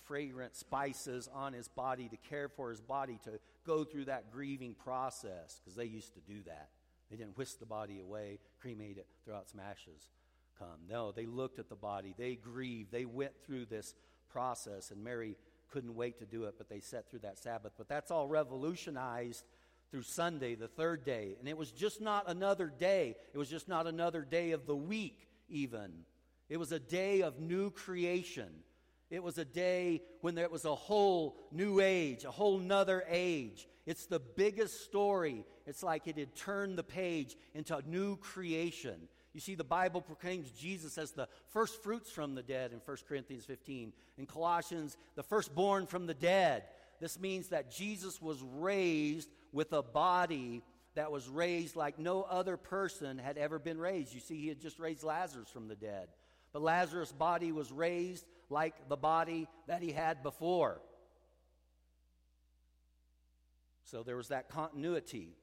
fragrant 0.06 0.56
spices 0.56 1.30
on 1.34 1.54
his 1.54 1.67
body, 1.67 2.10
to 2.10 2.17
care 2.17 2.49
for 2.49 2.69
his 2.69 2.82
body, 2.82 3.19
to 3.23 3.39
go 3.65 3.84
through 3.84 4.06
that 4.06 4.32
grieving 4.32 4.73
process, 4.73 5.60
because 5.60 5.75
they 5.75 5.86
used 5.86 6.13
to 6.13 6.19
do 6.21 6.41
that. 6.45 6.69
They 7.10 7.17
didn't 7.17 7.38
whisk 7.38 7.60
the 7.60 7.65
body 7.65 7.99
away, 7.99 8.39
cremate 8.60 8.97
it, 8.97 9.08
throw 9.25 9.36
out 9.36 9.49
some 9.49 9.60
ashes, 9.60 10.10
come. 10.58 10.88
No, 10.89 11.12
they 11.12 11.25
looked 11.25 11.60
at 11.60 11.69
the 11.69 11.75
body, 11.75 12.13
they 12.17 12.36
grieved, 12.36 12.91
they 12.91 13.06
went 13.06 13.34
through 13.45 13.65
this 13.65 13.95
process, 14.30 14.91
and 14.91 15.04
Mary 15.04 15.36
couldn't 15.71 15.95
wait 15.95 16.19
to 16.19 16.25
do 16.25 16.45
it, 16.45 16.56
but 16.58 16.69
they 16.69 16.80
sat 16.80 17.10
through 17.10 17.19
that 17.19 17.38
Sabbath. 17.38 17.73
But 17.77 17.88
that's 17.88 18.12
all 18.12 18.27
revolutionized 18.27 19.45
through 19.91 20.04
Sunday, 20.04 20.56
the 20.56 20.67
third 20.67 21.04
day. 21.04 21.36
And 21.39 21.47
it 21.47 21.58
was 21.58 21.71
just 21.71 22.01
not 22.01 22.25
another 22.27 22.67
day, 22.67 23.15
it 23.34 23.38
was 23.38 23.49
just 23.49 23.67
not 23.67 23.88
another 23.88 24.21
day 24.21 24.51
of 24.51 24.65
the 24.65 24.75
week, 24.75 25.27
even. 25.49 25.91
It 26.49 26.58
was 26.58 26.71
a 26.71 26.80
day 26.80 27.21
of 27.21 27.39
new 27.39 27.71
creation. 27.71 28.49
It 29.10 29.21
was 29.21 29.38
a 29.38 29.45
day 29.45 30.01
when 30.21 30.36
there 30.36 30.49
was 30.49 30.63
a 30.63 30.73
whole 30.73 31.38
new 31.51 31.82
age, 31.82 32.23
a 32.23 32.32
whole 32.32 32.58
nother 32.58 33.04
age. 33.10 33.67
It's 33.86 34.06
the 34.06 34.19
biggest 34.19 34.86
story. 34.86 35.43
It's 35.65 35.84
like 35.84 36.08
it 36.08 36.17
had 36.17 36.36
turned 36.36 36.77
the 36.77 36.84
page 36.84 37.36
into 37.54 37.75
a 37.75 37.82
new 37.82 38.15
creation. 38.17 39.10
You 39.34 39.39
see, 39.39 39.56
the 39.56 39.63
Bible 39.63 40.01
proclaims 40.01 40.51
Jesus 40.51 40.97
as 40.97 41.12
the 41.12 41.27
first 41.49 41.84
fruits 41.84 42.12
from 42.12 42.36
the 42.36 42.43
dead 42.43 42.71
in 42.71 42.80
1 42.84 42.97
Corinthians 43.08 43.45
15. 43.45 43.93
In 44.17 44.25
Colossians, 44.25 44.97
the 45.15 45.23
firstborn 45.23 45.88
from 45.88 46.06
the 46.06 46.13
dead. 46.13 46.63
This 46.99 47.19
means 47.19 47.47
that 47.47 47.71
Jesus 47.71 48.21
was 48.21 48.41
raised 48.41 49.30
with 49.52 49.74
a 49.74 49.82
body 49.82 50.64
that 50.96 51.12
was 51.12 51.28
raised 51.28 51.76
like 51.76 52.00
no 52.00 52.24
other 52.24 52.58
person 52.58 53.18
had 53.18 53.38
ever 53.38 53.60
been 53.60 53.80
raised. 53.80 54.14
You 54.14 54.20
see, 54.20 54.40
he 54.40 54.48
had 54.48 54.60
just 54.60 54.80
raised 54.80 55.04
Lazarus 55.04 55.50
from 55.50 55.68
the 55.68 55.76
dead. 55.76 56.08
But 56.54 56.62
Lazarus' 56.62 57.12
body 57.12 57.52
was 57.52 57.72
raised 57.72 58.26
like 58.50 58.90
the 58.90 58.98
body 58.98 59.48
that 59.68 59.82
he 59.82 59.92
had 59.92 60.22
before. 60.22 60.82
So 63.86 64.04
there 64.04 64.18
was 64.18 64.30
that 64.30 64.50
continuity. 64.50 65.36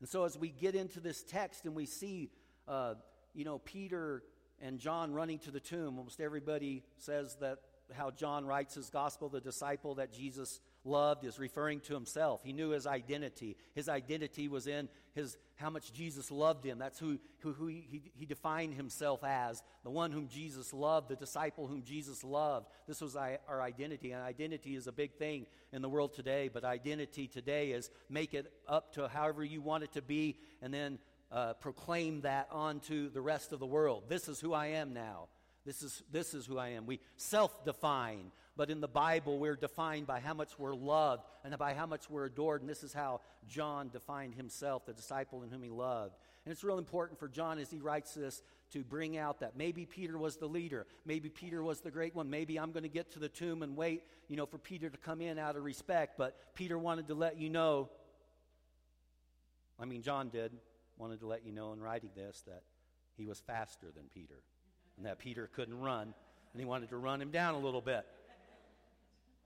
And 0.00 0.08
so 0.08 0.24
as 0.24 0.36
we 0.38 0.48
get 0.48 0.74
into 0.74 1.00
this 1.00 1.22
text 1.22 1.64
and 1.64 1.74
we 1.74 1.86
see, 1.86 2.30
uh, 2.66 2.94
you 3.34 3.44
know, 3.44 3.58
Peter 3.58 4.22
and 4.60 4.78
John 4.78 5.12
running 5.12 5.38
to 5.40 5.50
the 5.50 5.60
tomb, 5.60 5.98
almost 5.98 6.20
everybody 6.20 6.82
says 6.98 7.36
that 7.40 7.58
how 7.94 8.10
John 8.10 8.46
writes 8.46 8.74
his 8.74 8.90
gospel, 8.90 9.28
the 9.28 9.40
disciple 9.40 9.96
that 9.96 10.12
Jesus 10.12 10.60
loved 10.84 11.24
is 11.24 11.38
referring 11.38 11.80
to 11.80 11.94
himself. 11.94 12.42
He 12.44 12.52
knew 12.52 12.70
his 12.70 12.86
identity. 12.86 13.56
His 13.74 13.88
identity 13.88 14.48
was 14.48 14.66
in 14.66 14.88
his 15.14 15.36
how 15.56 15.70
much 15.70 15.92
Jesus 15.92 16.30
loved 16.30 16.64
him. 16.64 16.78
That's 16.78 16.98
who, 16.98 17.18
who, 17.40 17.52
who 17.52 17.66
he, 17.68 18.10
he 18.14 18.26
defined 18.26 18.74
himself 18.74 19.22
as 19.22 19.62
the 19.84 19.90
one 19.90 20.10
whom 20.10 20.28
Jesus 20.28 20.72
loved, 20.72 21.08
the 21.08 21.16
disciple 21.16 21.66
whom 21.66 21.82
Jesus 21.82 22.24
loved. 22.24 22.66
This 22.88 23.00
was 23.00 23.16
our 23.16 23.62
identity. 23.62 24.12
And 24.12 24.22
identity 24.22 24.74
is 24.74 24.86
a 24.86 24.92
big 24.92 25.14
thing 25.14 25.46
in 25.72 25.82
the 25.82 25.88
world 25.88 26.14
today, 26.14 26.50
but 26.52 26.64
identity 26.64 27.28
today 27.28 27.70
is 27.70 27.90
make 28.08 28.34
it 28.34 28.52
up 28.68 28.94
to 28.94 29.08
however 29.08 29.44
you 29.44 29.60
want 29.60 29.84
it 29.84 29.92
to 29.92 30.02
be 30.02 30.36
and 30.60 30.74
then 30.74 30.98
uh, 31.30 31.54
proclaim 31.54 32.22
that 32.22 32.48
onto 32.50 33.10
the 33.10 33.20
rest 33.20 33.52
of 33.52 33.60
the 33.60 33.66
world. 33.66 34.04
This 34.08 34.28
is 34.28 34.40
who 34.40 34.52
I 34.52 34.66
am 34.68 34.92
now. 34.92 35.28
This 35.64 35.82
is, 35.82 36.02
this 36.12 36.34
is 36.34 36.46
who 36.46 36.58
I 36.58 36.70
am. 36.70 36.86
We 36.86 37.00
self 37.16 37.64
define, 37.64 38.32
but 38.56 38.70
in 38.70 38.80
the 38.80 38.88
Bible, 38.88 39.38
we're 39.38 39.56
defined 39.56 40.06
by 40.06 40.20
how 40.20 40.34
much 40.34 40.58
we're 40.58 40.74
loved 40.74 41.24
and 41.44 41.56
by 41.58 41.74
how 41.74 41.86
much 41.86 42.08
we're 42.08 42.26
adored. 42.26 42.60
And 42.60 42.70
this 42.70 42.84
is 42.84 42.92
how 42.92 43.20
John 43.48 43.88
defined 43.88 44.34
himself, 44.34 44.86
the 44.86 44.92
disciple 44.92 45.42
in 45.42 45.50
whom 45.50 45.62
he 45.62 45.70
loved. 45.70 46.14
And 46.44 46.52
it's 46.52 46.62
real 46.62 46.78
important 46.78 47.18
for 47.18 47.28
John 47.28 47.58
as 47.58 47.70
he 47.70 47.80
writes 47.80 48.14
this 48.14 48.42
to 48.72 48.84
bring 48.84 49.16
out 49.16 49.40
that 49.40 49.56
maybe 49.56 49.86
Peter 49.86 50.16
was 50.18 50.36
the 50.36 50.46
leader. 50.46 50.86
Maybe 51.04 51.28
Peter 51.28 51.62
was 51.62 51.80
the 51.80 51.90
great 51.90 52.14
one. 52.14 52.30
Maybe 52.30 52.58
I'm 52.58 52.70
going 52.70 52.82
to 52.84 52.88
get 52.88 53.12
to 53.12 53.18
the 53.18 53.28
tomb 53.28 53.62
and 53.62 53.76
wait, 53.76 54.02
you 54.28 54.36
know, 54.36 54.46
for 54.46 54.58
Peter 54.58 54.88
to 54.88 54.98
come 54.98 55.20
in 55.20 55.38
out 55.38 55.56
of 55.56 55.64
respect. 55.64 56.16
But 56.16 56.54
Peter 56.54 56.78
wanted 56.78 57.08
to 57.08 57.14
let 57.14 57.38
you 57.38 57.50
know, 57.50 57.88
I 59.80 59.84
mean, 59.84 60.02
John 60.02 60.28
did, 60.28 60.52
wanted 60.96 61.20
to 61.20 61.26
let 61.26 61.44
you 61.44 61.52
know 61.52 61.72
in 61.72 61.80
writing 61.80 62.10
this 62.14 62.42
that 62.46 62.62
he 63.16 63.26
was 63.26 63.40
faster 63.40 63.86
than 63.94 64.04
Peter 64.14 64.42
and 64.96 65.06
that 65.06 65.18
Peter 65.18 65.50
couldn't 65.52 65.78
run, 65.80 66.14
and 66.52 66.60
he 66.60 66.64
wanted 66.64 66.90
to 66.90 66.96
run 66.96 67.20
him 67.20 67.30
down 67.30 67.54
a 67.54 67.58
little 67.58 67.80
bit. 67.80 68.06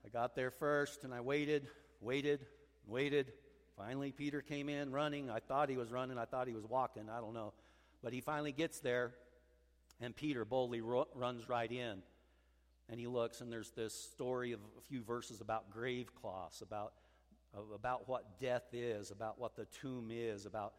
I 0.05 0.09
got 0.09 0.35
there 0.35 0.51
first, 0.51 1.03
and 1.03 1.13
I 1.13 1.21
waited, 1.21 1.67
waited, 2.01 2.45
waited. 2.87 3.33
Finally, 3.77 4.11
Peter 4.11 4.41
came 4.41 4.69
in 4.69 4.91
running. 4.91 5.29
I 5.29 5.39
thought 5.39 5.69
he 5.69 5.77
was 5.77 5.91
running, 5.91 6.17
I 6.17 6.25
thought 6.25 6.47
he 6.47 6.53
was 6.53 6.65
walking, 6.65 7.09
I 7.09 7.19
don't 7.19 7.33
know. 7.33 7.53
But 8.03 8.13
he 8.13 8.21
finally 8.21 8.51
gets 8.51 8.79
there, 8.79 9.13
and 9.99 10.15
Peter 10.15 10.45
boldly 10.45 10.81
runs 10.81 11.49
right 11.49 11.71
in. 11.71 12.01
And 12.89 12.99
he 12.99 13.07
looks, 13.07 13.41
and 13.41 13.51
there's 13.51 13.71
this 13.71 13.93
story 13.93 14.51
of 14.51 14.59
a 14.77 14.81
few 14.81 15.03
verses 15.03 15.41
about 15.41 15.69
grave 15.69 16.09
cloths, 16.15 16.61
about, 16.61 16.93
about 17.75 18.09
what 18.09 18.39
death 18.39 18.73
is, 18.73 19.11
about 19.11 19.39
what 19.39 19.55
the 19.55 19.65
tomb 19.65 20.09
is, 20.11 20.45
about 20.45 20.73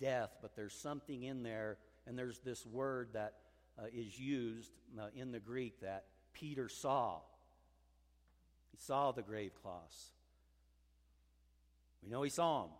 death. 0.00 0.30
But 0.40 0.56
there's 0.56 0.74
something 0.74 1.22
in 1.22 1.42
there, 1.42 1.78
and 2.06 2.18
there's 2.18 2.40
this 2.40 2.66
word 2.66 3.10
that 3.12 3.34
uh, 3.78 3.84
is 3.94 4.18
used 4.18 4.72
uh, 4.98 5.06
in 5.14 5.30
the 5.30 5.38
Greek 5.40 5.80
that 5.82 6.06
Peter 6.32 6.68
saw. 6.68 7.20
He 8.72 8.78
saw 8.78 9.12
the 9.12 9.22
grave 9.22 9.52
cloths. 9.62 10.12
We 12.02 12.10
know 12.10 12.22
he 12.22 12.30
saw 12.30 12.62
them. 12.62 12.70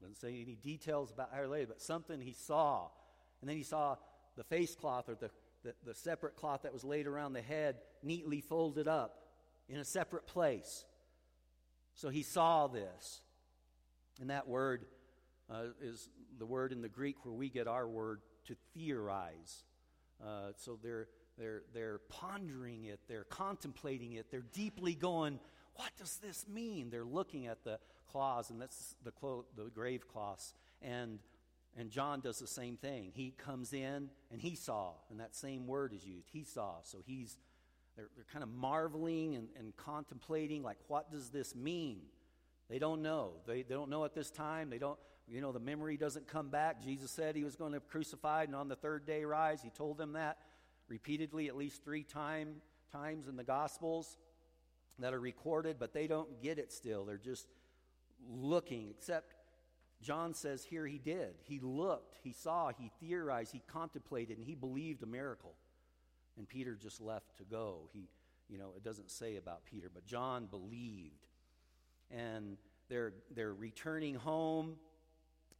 Doesn't 0.00 0.18
say 0.18 0.42
any 0.42 0.56
details 0.56 1.10
about 1.10 1.30
how 1.32 1.44
later, 1.44 1.68
but 1.68 1.80
something 1.80 2.20
he 2.20 2.34
saw. 2.34 2.88
And 3.40 3.48
then 3.48 3.56
he 3.56 3.62
saw 3.62 3.96
the 4.36 4.44
face 4.44 4.74
cloth 4.74 5.08
or 5.08 5.14
the, 5.14 5.30
the, 5.64 5.74
the 5.84 5.94
separate 5.94 6.36
cloth 6.36 6.62
that 6.62 6.72
was 6.72 6.84
laid 6.84 7.06
around 7.06 7.32
the 7.32 7.42
head 7.42 7.76
neatly 8.02 8.40
folded 8.40 8.88
up 8.88 9.22
in 9.68 9.78
a 9.78 9.84
separate 9.84 10.26
place. 10.26 10.84
So 11.94 12.10
he 12.10 12.22
saw 12.22 12.66
this. 12.66 13.22
And 14.20 14.30
that 14.30 14.46
word 14.46 14.84
uh, 15.50 15.68
is 15.80 16.08
the 16.38 16.46
word 16.46 16.72
in 16.72 16.82
the 16.82 16.88
Greek 16.88 17.24
where 17.24 17.34
we 17.34 17.48
get 17.48 17.66
our 17.66 17.88
word 17.88 18.20
to 18.46 18.56
theorize. 18.74 19.64
Uh, 20.22 20.52
so 20.56 20.78
they're, 20.82 21.08
they're, 21.38 21.62
they're 21.74 22.00
pondering 22.08 22.84
it, 22.84 23.00
they're 23.08 23.24
contemplating 23.24 24.12
it, 24.12 24.30
they're 24.30 24.44
deeply 24.52 24.94
going, 24.94 25.38
what 25.74 25.90
does 25.98 26.16
this 26.18 26.46
mean? 26.48 26.90
They're 26.90 27.04
looking 27.04 27.46
at 27.46 27.62
the 27.64 27.78
claws, 28.10 28.50
and 28.50 28.60
that's 28.60 28.96
the, 29.04 29.10
clo- 29.10 29.44
the 29.56 29.64
grave 29.64 30.08
cloths. 30.08 30.54
And, 30.80 31.18
and 31.76 31.90
John 31.90 32.20
does 32.20 32.38
the 32.38 32.46
same 32.46 32.76
thing. 32.76 33.10
He 33.14 33.34
comes 33.36 33.72
in 33.72 34.08
and 34.30 34.40
he 34.40 34.54
saw, 34.54 34.92
and 35.10 35.20
that 35.20 35.34
same 35.34 35.66
word 35.66 35.92
is 35.92 36.06
used. 36.06 36.28
He 36.32 36.44
saw. 36.44 36.76
So 36.82 36.98
he's, 37.04 37.36
they're, 37.96 38.08
they're 38.14 38.26
kind 38.32 38.42
of 38.42 38.48
marveling 38.48 39.34
and, 39.34 39.48
and 39.58 39.76
contemplating, 39.76 40.62
like, 40.62 40.78
what 40.88 41.10
does 41.10 41.28
this 41.28 41.54
mean? 41.54 42.00
They 42.70 42.78
don't 42.78 43.02
know. 43.02 43.32
They, 43.46 43.62
they 43.62 43.74
don't 43.74 43.90
know 43.90 44.04
at 44.04 44.14
this 44.14 44.30
time. 44.30 44.70
They 44.70 44.78
don't, 44.78 44.98
you 45.28 45.40
know, 45.40 45.52
the 45.52 45.60
memory 45.60 45.96
doesn't 45.96 46.26
come 46.26 46.48
back. 46.48 46.82
Jesus 46.82 47.10
said 47.10 47.36
he 47.36 47.44
was 47.44 47.56
going 47.56 47.72
to 47.72 47.80
be 47.80 47.86
crucified 47.88 48.48
and 48.48 48.56
on 48.56 48.68
the 48.68 48.76
third 48.76 49.06
day 49.06 49.24
rise. 49.24 49.60
He 49.62 49.70
told 49.70 49.98
them 49.98 50.14
that 50.14 50.38
repeatedly, 50.88 51.48
at 51.48 51.56
least 51.56 51.84
three 51.84 52.02
time, 52.02 52.56
times 52.92 53.28
in 53.28 53.36
the 53.36 53.44
Gospels 53.44 54.18
that 54.98 55.12
are 55.12 55.20
recorded, 55.20 55.76
but 55.78 55.92
they 55.92 56.06
don't 56.06 56.42
get 56.42 56.58
it 56.58 56.72
still. 56.72 57.04
They're 57.04 57.18
just 57.18 57.46
looking, 58.28 58.88
except 58.90 59.34
John 60.02 60.34
says 60.34 60.64
here 60.64 60.86
he 60.86 60.98
did. 60.98 61.34
He 61.42 61.60
looked, 61.60 62.16
he 62.22 62.32
saw, 62.32 62.70
he 62.76 62.90
theorized, 63.00 63.52
he 63.52 63.62
contemplated, 63.66 64.38
and 64.38 64.46
he 64.46 64.54
believed 64.54 65.02
a 65.02 65.06
miracle. 65.06 65.54
And 66.38 66.48
Peter 66.48 66.74
just 66.74 67.00
left 67.00 67.36
to 67.38 67.44
go. 67.44 67.88
He, 67.92 68.08
you 68.48 68.58
know, 68.58 68.72
it 68.76 68.84
doesn't 68.84 69.10
say 69.10 69.36
about 69.36 69.64
Peter, 69.64 69.90
but 69.92 70.06
John 70.06 70.46
believed. 70.46 71.26
And 72.10 72.56
they're, 72.88 73.14
they're 73.34 73.54
returning 73.54 74.14
home 74.14 74.76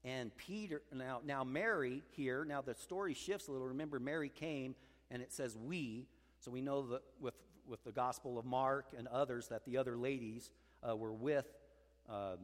and 0.06 0.34
Peter, 0.36 0.82
now, 0.94 1.20
now 1.24 1.42
Mary 1.42 2.04
here, 2.12 2.44
now 2.44 2.62
the 2.62 2.76
story 2.76 3.12
shifts 3.12 3.48
a 3.48 3.52
little. 3.52 3.66
Remember, 3.66 3.98
Mary 3.98 4.28
came 4.28 4.76
and 5.10 5.22
it 5.22 5.32
says 5.32 5.56
we. 5.56 6.06
So 6.40 6.50
we 6.50 6.60
know 6.60 6.86
that 6.88 7.02
with, 7.20 7.34
with 7.66 7.82
the 7.84 7.92
Gospel 7.92 8.38
of 8.38 8.44
Mark 8.44 8.86
and 8.96 9.08
others 9.08 9.48
that 9.48 9.64
the 9.64 9.76
other 9.76 9.96
ladies 9.96 10.50
uh, 10.88 10.96
were 10.96 11.12
with 11.12 11.46
uh, 12.08 12.36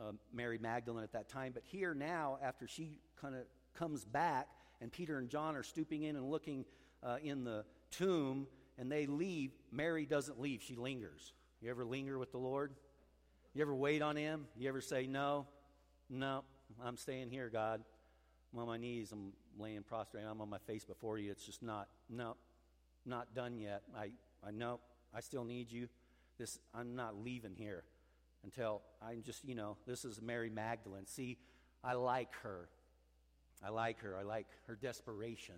uh, 0.00 0.12
Mary 0.32 0.58
Magdalene 0.58 1.04
at 1.04 1.12
that 1.12 1.28
time. 1.28 1.52
But 1.52 1.64
here 1.64 1.94
now, 1.94 2.38
after 2.42 2.66
she 2.66 2.98
kind 3.20 3.34
of 3.34 3.42
comes 3.74 4.04
back 4.04 4.48
and 4.80 4.92
Peter 4.92 5.18
and 5.18 5.28
John 5.28 5.56
are 5.56 5.62
stooping 5.62 6.02
in 6.02 6.16
and 6.16 6.30
looking 6.30 6.64
uh, 7.02 7.16
in 7.22 7.44
the 7.44 7.64
tomb 7.90 8.46
and 8.78 8.90
they 8.90 9.06
leave, 9.06 9.52
Mary 9.70 10.06
doesn't 10.06 10.40
leave. 10.40 10.62
She 10.62 10.74
lingers. 10.74 11.32
You 11.60 11.70
ever 11.70 11.84
linger 11.84 12.18
with 12.18 12.32
the 12.32 12.38
Lord? 12.38 12.72
You 13.54 13.62
ever 13.62 13.74
wait 13.74 14.02
on 14.02 14.16
Him? 14.16 14.46
You 14.56 14.68
ever 14.68 14.80
say, 14.80 15.06
no, 15.06 15.46
No, 16.08 16.44
I'm 16.84 16.96
staying 16.96 17.30
here, 17.30 17.48
God. 17.48 17.82
I'm 18.52 18.60
on 18.60 18.66
my 18.66 18.76
knees. 18.76 19.12
I'm 19.12 19.32
laying 19.58 19.82
prostrate. 19.82 20.24
I'm 20.28 20.40
on 20.40 20.50
my 20.50 20.58
face 20.58 20.84
before 20.84 21.18
you. 21.18 21.30
It's 21.30 21.44
just 21.44 21.62
not, 21.62 21.88
no, 22.10 22.36
not 23.06 23.34
done 23.34 23.56
yet. 23.56 23.82
I, 23.96 24.10
I 24.46 24.50
know 24.50 24.80
I 25.14 25.20
still 25.20 25.44
need 25.44 25.70
you. 25.70 25.88
This, 26.38 26.58
I'm 26.74 26.94
not 26.94 27.16
leaving 27.16 27.54
here 27.54 27.84
until 28.44 28.82
I'm 29.00 29.22
just, 29.22 29.44
you 29.44 29.54
know, 29.54 29.76
this 29.86 30.04
is 30.04 30.20
Mary 30.20 30.50
Magdalene. 30.50 31.06
See, 31.06 31.38
I 31.84 31.94
like 31.94 32.34
her. 32.42 32.68
I 33.64 33.70
like 33.70 34.00
her. 34.00 34.16
I 34.16 34.22
like 34.22 34.46
her 34.66 34.74
desperation. 34.74 35.54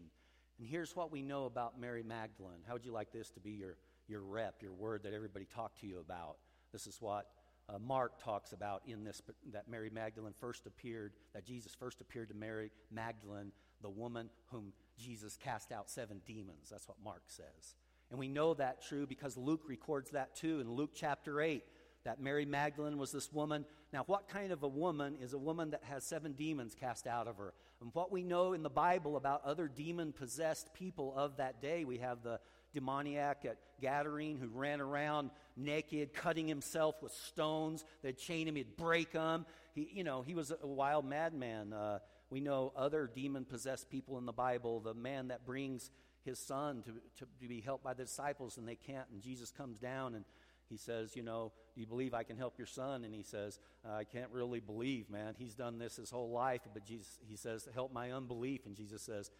And 0.58 0.68
here's 0.68 0.94
what 0.94 1.10
we 1.10 1.22
know 1.22 1.46
about 1.46 1.80
Mary 1.80 2.02
Magdalene. 2.02 2.60
How 2.66 2.74
would 2.74 2.84
you 2.84 2.92
like 2.92 3.12
this 3.12 3.30
to 3.30 3.40
be 3.40 3.52
your, 3.52 3.76
your 4.08 4.20
rep, 4.20 4.62
your 4.62 4.72
word 4.72 5.02
that 5.04 5.12
everybody 5.12 5.46
talked 5.46 5.80
to 5.80 5.86
you 5.86 5.98
about? 6.00 6.36
This 6.72 6.86
is 6.86 6.98
what 7.00 7.26
uh, 7.68 7.78
Mark 7.78 8.22
talks 8.22 8.52
about 8.52 8.82
in 8.86 9.04
this 9.04 9.22
that 9.52 9.68
Mary 9.68 9.90
Magdalene 9.90 10.34
first 10.38 10.66
appeared, 10.66 11.12
that 11.32 11.44
Jesus 11.44 11.74
first 11.74 12.00
appeared 12.00 12.28
to 12.28 12.34
Mary 12.34 12.70
Magdalene, 12.90 13.52
the 13.82 13.90
woman 13.90 14.30
whom 14.46 14.72
Jesus 14.98 15.36
cast 15.36 15.72
out 15.72 15.90
seven 15.90 16.20
demons. 16.26 16.68
That's 16.70 16.88
what 16.88 16.98
Mark 17.02 17.22
says. 17.26 17.74
And 18.10 18.18
we 18.18 18.28
know 18.28 18.54
that 18.54 18.82
true 18.82 19.06
because 19.06 19.36
Luke 19.36 19.62
records 19.66 20.10
that 20.10 20.36
too 20.36 20.60
in 20.60 20.70
Luke 20.70 20.90
chapter 20.94 21.40
8 21.40 21.64
that 22.04 22.20
Mary 22.20 22.44
Magdalene 22.44 22.98
was 22.98 23.12
this 23.12 23.32
woman. 23.32 23.64
Now, 23.92 24.04
what 24.06 24.28
kind 24.28 24.52
of 24.52 24.62
a 24.62 24.68
woman 24.68 25.16
is 25.20 25.32
a 25.32 25.38
woman 25.38 25.70
that 25.70 25.82
has 25.84 26.04
seven 26.04 26.32
demons 26.32 26.74
cast 26.74 27.06
out 27.06 27.26
of 27.26 27.38
her? 27.38 27.54
And 27.80 27.90
what 27.94 28.12
we 28.12 28.22
know 28.22 28.52
in 28.52 28.62
the 28.62 28.70
Bible 28.70 29.16
about 29.16 29.44
other 29.44 29.68
demon 29.68 30.12
possessed 30.12 30.74
people 30.74 31.14
of 31.16 31.38
that 31.38 31.62
day, 31.62 31.84
we 31.84 31.98
have 31.98 32.22
the 32.22 32.40
demoniac 32.74 33.44
at 33.44 33.58
Gadarene 33.82 34.38
who 34.38 34.48
ran 34.48 34.80
around 34.80 35.30
naked, 35.56 36.12
cutting 36.12 36.48
himself 36.48 37.02
with 37.02 37.12
stones. 37.12 37.84
They'd 38.02 38.18
chain 38.18 38.48
him, 38.48 38.56
he'd 38.56 38.76
break 38.76 39.12
them. 39.12 39.46
He, 39.74 39.88
you 39.92 40.04
know, 40.04 40.22
he 40.22 40.34
was 40.34 40.50
a 40.50 40.66
wild 40.66 41.04
madman. 41.04 41.72
Uh, 41.72 42.00
we 42.30 42.40
know 42.40 42.72
other 42.76 43.10
demon 43.12 43.44
possessed 43.44 43.90
people 43.90 44.18
in 44.18 44.26
the 44.26 44.32
Bible. 44.32 44.80
The 44.80 44.94
man 44.94 45.28
that 45.28 45.46
brings 45.46 45.90
his 46.24 46.38
son 46.38 46.82
to, 46.82 46.90
to, 47.18 47.30
to 47.40 47.48
be 47.48 47.60
helped 47.60 47.84
by 47.84 47.94
the 47.94 48.04
disciples 48.04 48.56
and 48.56 48.66
they 48.66 48.76
can't, 48.76 49.06
and 49.12 49.20
Jesus 49.20 49.50
comes 49.50 49.78
down 49.78 50.14
and 50.14 50.24
he 50.68 50.76
says, 50.76 51.14
You 51.14 51.22
know, 51.22 51.52
do 51.74 51.80
you 51.80 51.86
believe 51.86 52.14
I 52.14 52.22
can 52.22 52.36
help 52.36 52.58
your 52.58 52.66
son? 52.66 53.04
And 53.04 53.14
he 53.14 53.22
says, 53.22 53.58
I 53.88 54.04
can't 54.04 54.30
really 54.30 54.60
believe, 54.60 55.10
man. 55.10 55.34
He's 55.38 55.54
done 55.54 55.78
this 55.78 55.96
his 55.96 56.10
whole 56.10 56.30
life. 56.30 56.62
But 56.72 56.84
Jesus, 56.84 57.18
he 57.26 57.36
says, 57.36 57.68
Help 57.74 57.92
my 57.92 58.12
unbelief. 58.12 58.66
And 58.66 58.74
Jesus 58.74 59.02
says, 59.02 59.30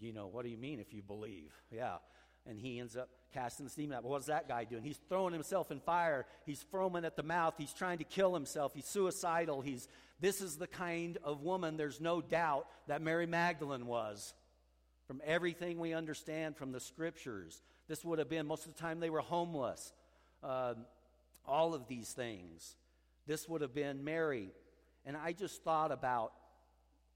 You 0.00 0.12
know, 0.12 0.26
what 0.26 0.44
do 0.44 0.50
you 0.50 0.58
mean 0.58 0.80
if 0.80 0.92
you 0.92 1.02
believe? 1.02 1.52
Yeah. 1.70 1.96
And 2.46 2.58
he 2.58 2.78
ends 2.78 2.96
up 2.96 3.08
casting 3.32 3.66
the 3.66 3.72
demon 3.74 3.96
out. 3.96 4.04
What's 4.04 4.26
that 4.26 4.48
guy 4.48 4.64
doing? 4.64 4.82
He's 4.82 5.00
throwing 5.08 5.32
himself 5.32 5.70
in 5.70 5.80
fire. 5.80 6.26
He's 6.46 6.62
foaming 6.70 7.04
at 7.04 7.16
the 7.16 7.22
mouth. 7.22 7.54
He's 7.56 7.72
trying 7.72 7.98
to 7.98 8.04
kill 8.04 8.34
himself. 8.34 8.72
He's 8.74 8.86
suicidal. 8.86 9.60
He's, 9.60 9.88
this 10.20 10.40
is 10.40 10.56
the 10.56 10.66
kind 10.66 11.18
of 11.24 11.42
woman, 11.42 11.76
there's 11.76 12.00
no 12.00 12.20
doubt, 12.20 12.66
that 12.86 13.02
Mary 13.02 13.26
Magdalene 13.26 13.86
was. 13.86 14.34
From 15.06 15.20
everything 15.24 15.78
we 15.78 15.92
understand 15.92 16.56
from 16.56 16.72
the 16.72 16.80
scriptures, 16.80 17.60
this 17.88 18.04
would 18.04 18.18
have 18.18 18.28
been, 18.28 18.46
most 18.46 18.66
of 18.66 18.74
the 18.74 18.80
time, 18.80 19.00
they 19.00 19.10
were 19.10 19.20
homeless 19.20 19.92
uh, 20.44 20.74
all 21.46 21.74
of 21.74 21.88
these 21.88 22.10
things. 22.12 22.76
This 23.26 23.48
would 23.48 23.62
have 23.62 23.74
been 23.74 24.04
Mary. 24.04 24.50
And 25.06 25.16
I 25.16 25.32
just 25.32 25.62
thought 25.62 25.90
about 25.90 26.32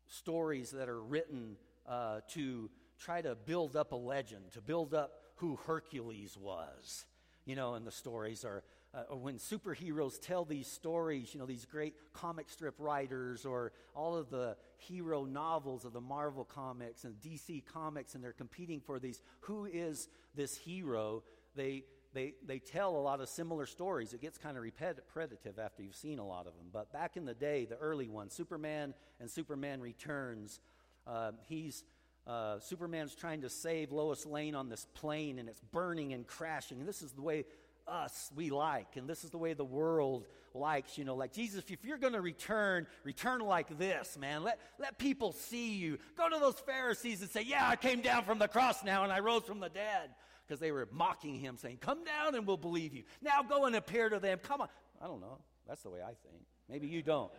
stories 0.06 0.70
that 0.70 0.88
are 0.88 1.00
written 1.00 1.56
uh, 1.86 2.20
to 2.30 2.70
try 2.98 3.22
to 3.22 3.34
build 3.34 3.76
up 3.76 3.92
a 3.92 3.96
legend, 3.96 4.52
to 4.52 4.60
build 4.60 4.94
up 4.94 5.12
who 5.36 5.56
Hercules 5.66 6.36
was. 6.36 7.06
You 7.44 7.56
know, 7.56 7.74
and 7.74 7.86
the 7.86 7.92
stories 7.92 8.44
are 8.44 8.62
uh, 8.94 9.14
when 9.14 9.36
superheroes 9.36 10.20
tell 10.20 10.44
these 10.44 10.66
stories, 10.66 11.32
you 11.34 11.40
know, 11.40 11.46
these 11.46 11.64
great 11.64 11.94
comic 12.12 12.48
strip 12.48 12.74
writers 12.78 13.44
or 13.44 13.72
all 13.94 14.16
of 14.16 14.30
the 14.30 14.56
hero 14.76 15.24
novels 15.24 15.84
of 15.84 15.92
the 15.92 16.00
Marvel 16.00 16.44
comics 16.44 17.04
and 17.04 17.14
DC 17.20 17.64
comics, 17.66 18.14
and 18.14 18.24
they're 18.24 18.32
competing 18.32 18.80
for 18.80 18.98
these 18.98 19.20
who 19.40 19.66
is 19.66 20.08
this 20.34 20.56
hero, 20.56 21.22
they 21.54 21.84
they, 22.14 22.34
they 22.46 22.58
tell 22.58 22.96
a 22.96 22.98
lot 22.98 23.20
of 23.20 23.28
similar 23.28 23.66
stories. 23.66 24.14
It 24.14 24.22
gets 24.22 24.38
kind 24.38 24.56
of 24.56 24.62
repetitive 24.62 25.58
after 25.58 25.82
you've 25.82 25.94
seen 25.94 26.18
a 26.18 26.26
lot 26.26 26.46
of 26.46 26.54
them. 26.56 26.68
But 26.72 26.90
back 26.90 27.18
in 27.18 27.26
the 27.26 27.34
day, 27.34 27.66
the 27.66 27.76
early 27.76 28.08
one, 28.08 28.30
Superman 28.30 28.94
and 29.20 29.30
Superman 29.30 29.82
Returns, 29.82 30.58
uh, 31.06 31.32
he's 31.48 31.84
uh, 32.28 32.60
Superman's 32.60 33.14
trying 33.14 33.40
to 33.40 33.50
save 33.50 33.90
Lois 33.90 34.26
Lane 34.26 34.54
on 34.54 34.68
this 34.68 34.86
plane, 34.94 35.38
and 35.38 35.48
it's 35.48 35.60
burning 35.72 36.12
and 36.12 36.26
crashing. 36.26 36.78
And 36.78 36.88
this 36.88 37.02
is 37.02 37.12
the 37.12 37.22
way 37.22 37.44
us 37.86 38.30
we 38.36 38.50
like, 38.50 38.96
and 38.96 39.08
this 39.08 39.24
is 39.24 39.30
the 39.30 39.38
way 39.38 39.54
the 39.54 39.64
world 39.64 40.26
likes. 40.52 40.98
You 40.98 41.04
know, 41.04 41.14
like 41.14 41.32
Jesus, 41.32 41.64
if 41.68 41.84
you're 41.84 41.96
going 41.98 42.12
to 42.12 42.20
return, 42.20 42.86
return 43.02 43.40
like 43.40 43.78
this, 43.78 44.18
man. 44.18 44.42
Let 44.44 44.60
let 44.78 44.98
people 44.98 45.32
see 45.32 45.74
you. 45.74 45.98
Go 46.16 46.28
to 46.28 46.38
those 46.38 46.58
Pharisees 46.60 47.22
and 47.22 47.30
say, 47.30 47.42
"Yeah, 47.42 47.66
I 47.66 47.76
came 47.76 48.02
down 48.02 48.24
from 48.24 48.38
the 48.38 48.48
cross 48.48 48.84
now, 48.84 49.04
and 49.04 49.12
I 49.12 49.20
rose 49.20 49.44
from 49.44 49.60
the 49.60 49.70
dead." 49.70 50.10
because 50.48 50.60
they 50.60 50.72
were 50.72 50.88
mocking 50.90 51.38
him, 51.38 51.56
saying, 51.58 51.76
Come 51.78 52.04
down 52.04 52.34
and 52.34 52.46
we'll 52.46 52.56
believe 52.56 52.94
you. 52.94 53.02
Now 53.20 53.42
go 53.42 53.66
and 53.66 53.76
appear 53.76 54.08
to 54.08 54.18
them. 54.18 54.38
Come 54.42 54.62
on. 54.62 54.68
I 55.00 55.06
don't 55.06 55.20
know. 55.20 55.38
That's 55.66 55.82
the 55.82 55.90
way 55.90 56.00
I 56.02 56.06
think. 56.06 56.42
Maybe 56.68 56.86
you 56.86 57.02
don't. 57.02 57.30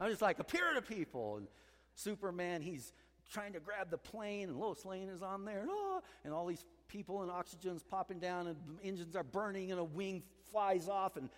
I'm 0.00 0.10
just 0.10 0.20
like, 0.20 0.38
appear 0.40 0.74
to 0.74 0.82
people. 0.82 1.36
And 1.36 1.46
Superman, 1.94 2.62
he's 2.62 2.92
trying 3.30 3.52
to 3.52 3.60
grab 3.60 3.90
the 3.90 3.98
plane, 3.98 4.48
and 4.48 4.58
Lois 4.58 4.84
Lane 4.84 5.08
is 5.08 5.22
on 5.22 5.44
there, 5.44 5.60
and, 5.60 5.68
oh, 5.70 6.02
and 6.24 6.32
all 6.32 6.46
these 6.46 6.64
people 6.88 7.22
and 7.22 7.30
oxygen's 7.30 7.82
popping 7.82 8.18
down, 8.18 8.46
and 8.46 8.56
engines 8.82 9.16
are 9.16 9.24
burning, 9.24 9.70
and 9.70 9.80
a 9.80 9.84
wing 9.84 10.22
flies 10.50 10.88
off, 10.88 11.16
and 11.16 11.28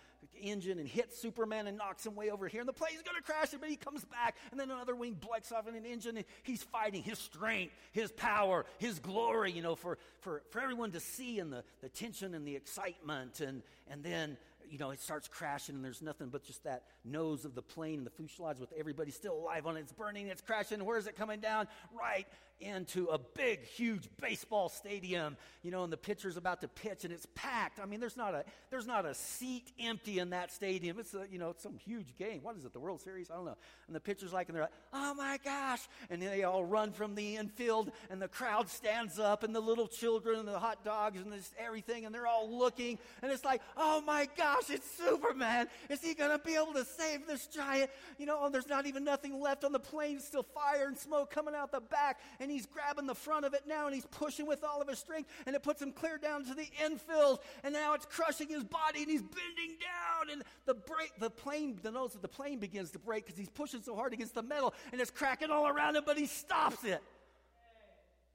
engine 0.41 0.79
and 0.79 0.87
hits 0.87 1.19
Superman 1.19 1.67
and 1.67 1.77
knocks 1.77 2.05
him 2.05 2.15
way 2.15 2.29
over 2.29 2.47
here, 2.47 2.61
and 2.61 2.69
the 2.69 2.73
plane's 2.73 3.01
going 3.01 3.17
to 3.17 3.23
crash, 3.23 3.49
but 3.59 3.69
he 3.69 3.75
comes 3.75 4.05
back, 4.05 4.35
and 4.51 4.59
then 4.59 4.69
another 4.69 4.95
wing 4.95 5.13
blecks 5.13 5.51
off 5.51 5.67
and 5.67 5.75
an 5.75 5.85
engine, 5.85 6.17
and 6.17 6.25
he's 6.43 6.63
fighting 6.63 7.03
his 7.03 7.19
strength, 7.19 7.73
his 7.91 8.11
power, 8.11 8.65
his 8.77 8.99
glory, 8.99 9.51
you 9.51 9.61
know, 9.61 9.75
for, 9.75 9.97
for, 10.19 10.43
for 10.51 10.61
everyone 10.61 10.91
to 10.91 10.99
see, 10.99 11.39
and 11.39 11.51
the, 11.51 11.63
the 11.81 11.89
tension 11.89 12.33
and 12.33 12.47
the 12.47 12.55
excitement, 12.55 13.39
and, 13.39 13.63
and 13.89 14.03
then 14.03 14.37
you 14.69 14.77
know, 14.77 14.91
it 14.91 14.99
starts 14.99 15.27
crashing 15.27 15.75
and 15.75 15.83
there's 15.83 16.01
nothing 16.01 16.29
but 16.29 16.43
just 16.43 16.63
that 16.63 16.83
nose 17.03 17.45
of 17.45 17.55
the 17.55 17.61
plane 17.61 17.99
and 17.99 18.05
the 18.05 18.11
fuselage 18.11 18.59
with 18.59 18.71
everybody 18.77 19.11
still 19.11 19.33
alive 19.33 19.65
on 19.65 19.77
it. 19.77 19.81
It's 19.81 19.91
burning, 19.91 20.27
it's 20.27 20.41
crashing. 20.41 20.83
Where 20.83 20.97
is 20.97 21.07
it 21.07 21.15
coming 21.15 21.39
down? 21.39 21.67
Right 21.97 22.27
into 22.59 23.07
a 23.07 23.17
big, 23.17 23.63
huge 23.63 24.09
baseball 24.21 24.69
stadium, 24.69 25.37
you 25.63 25.71
know, 25.71 25.83
and 25.83 25.91
the 25.91 25.97
pitcher's 25.97 26.37
about 26.37 26.61
to 26.61 26.67
pitch 26.67 27.03
and 27.03 27.13
it's 27.13 27.27
packed. 27.35 27.79
I 27.79 27.85
mean, 27.85 27.99
there's 27.99 28.17
not 28.17 28.33
a 28.33 28.43
there's 28.69 28.87
not 28.87 29.05
a 29.05 29.13
seat 29.13 29.71
empty 29.79 30.19
in 30.19 30.31
that 30.31 30.51
stadium. 30.51 30.99
It's 30.99 31.13
a, 31.13 31.25
you 31.31 31.39
know, 31.39 31.49
it's 31.49 31.63
some 31.63 31.77
huge 31.77 32.15
game. 32.17 32.41
What 32.43 32.55
is 32.57 32.65
it? 32.65 32.73
The 32.73 32.79
World 32.79 33.01
Series? 33.01 33.31
I 33.31 33.35
don't 33.35 33.45
know. 33.45 33.57
And 33.87 33.95
the 33.95 33.99
pitcher's 33.99 34.33
like, 34.33 34.47
and 34.47 34.55
they're 34.55 34.63
like, 34.63 34.73
oh 34.93 35.13
my 35.13 35.39
gosh! 35.43 35.81
And 36.09 36.21
they 36.21 36.43
all 36.43 36.63
run 36.63 36.91
from 36.91 37.15
the 37.15 37.37
infield, 37.37 37.91
and 38.09 38.21
the 38.21 38.27
crowd 38.27 38.69
stands 38.69 39.19
up, 39.19 39.43
and 39.43 39.55
the 39.55 39.59
little 39.59 39.87
children 39.87 40.39
and 40.39 40.47
the 40.47 40.59
hot 40.59 40.83
dogs 40.83 41.19
and 41.19 41.31
this 41.31 41.51
everything, 41.57 42.05
and 42.05 42.13
they're 42.13 42.27
all 42.27 42.49
looking, 42.49 42.99
and 43.21 43.31
it's 43.31 43.43
like, 43.43 43.61
oh 43.77 44.01
my 44.01 44.27
gosh, 44.37 44.69
it's 44.69 44.89
Superman! 44.91 45.67
Is 45.89 46.01
he 46.01 46.13
gonna 46.13 46.39
be 46.39 46.55
able 46.55 46.73
to 46.73 46.85
save 46.85 47.25
this 47.25 47.47
giant? 47.47 47.89
You 48.17 48.25
know, 48.25 48.37
oh, 48.41 48.49
there's 48.49 48.67
not 48.67 48.85
even 48.85 49.03
nothing 49.03 49.39
left 49.39 49.63
on 49.63 49.71
the 49.71 49.79
plane. 49.79 50.19
Still 50.19 50.43
fire 50.43 50.87
and 50.87 50.97
smoke 50.97 51.31
coming 51.31 51.55
out 51.55 51.71
the 51.71 51.81
back, 51.81 52.19
and 52.39 52.48
and 52.49 52.57
he's 52.57 52.65
grabbing 52.65 53.05
the 53.05 53.13
front 53.13 53.45
of 53.45 53.53
it 53.53 53.61
now 53.67 53.85
and 53.85 53.93
he's 53.93 54.07
pushing 54.07 54.47
with 54.47 54.63
all 54.63 54.81
of 54.81 54.87
his 54.87 54.97
strength 54.97 55.29
and 55.45 55.55
it 55.55 55.61
puts 55.61 55.79
him 55.79 55.91
clear 55.91 56.17
down 56.17 56.43
to 56.43 56.55
the 56.55 56.67
infield 56.83 57.39
and 57.63 57.75
now 57.75 57.93
it's 57.93 58.07
crushing 58.07 58.47
his 58.47 58.63
body 58.63 59.03
and 59.03 59.11
he's 59.11 59.21
bending 59.21 59.77
down 59.79 60.31
and 60.31 60.43
the 60.65 60.73
break 60.73 61.11
the 61.19 61.29
plane 61.29 61.77
the 61.83 61.91
nose 61.91 62.15
of 62.15 62.23
the 62.23 62.27
plane 62.27 62.57
begins 62.57 62.89
to 62.89 62.97
break 62.97 63.23
because 63.23 63.37
he's 63.37 63.49
pushing 63.49 63.83
so 63.83 63.95
hard 63.95 64.13
against 64.13 64.33
the 64.33 64.41
metal 64.41 64.73
and 64.91 64.99
it's 64.99 65.11
cracking 65.11 65.51
all 65.51 65.67
around 65.67 65.95
him 65.95 66.01
but 66.07 66.17
he 66.17 66.25
stops 66.25 66.83
it 66.83 67.03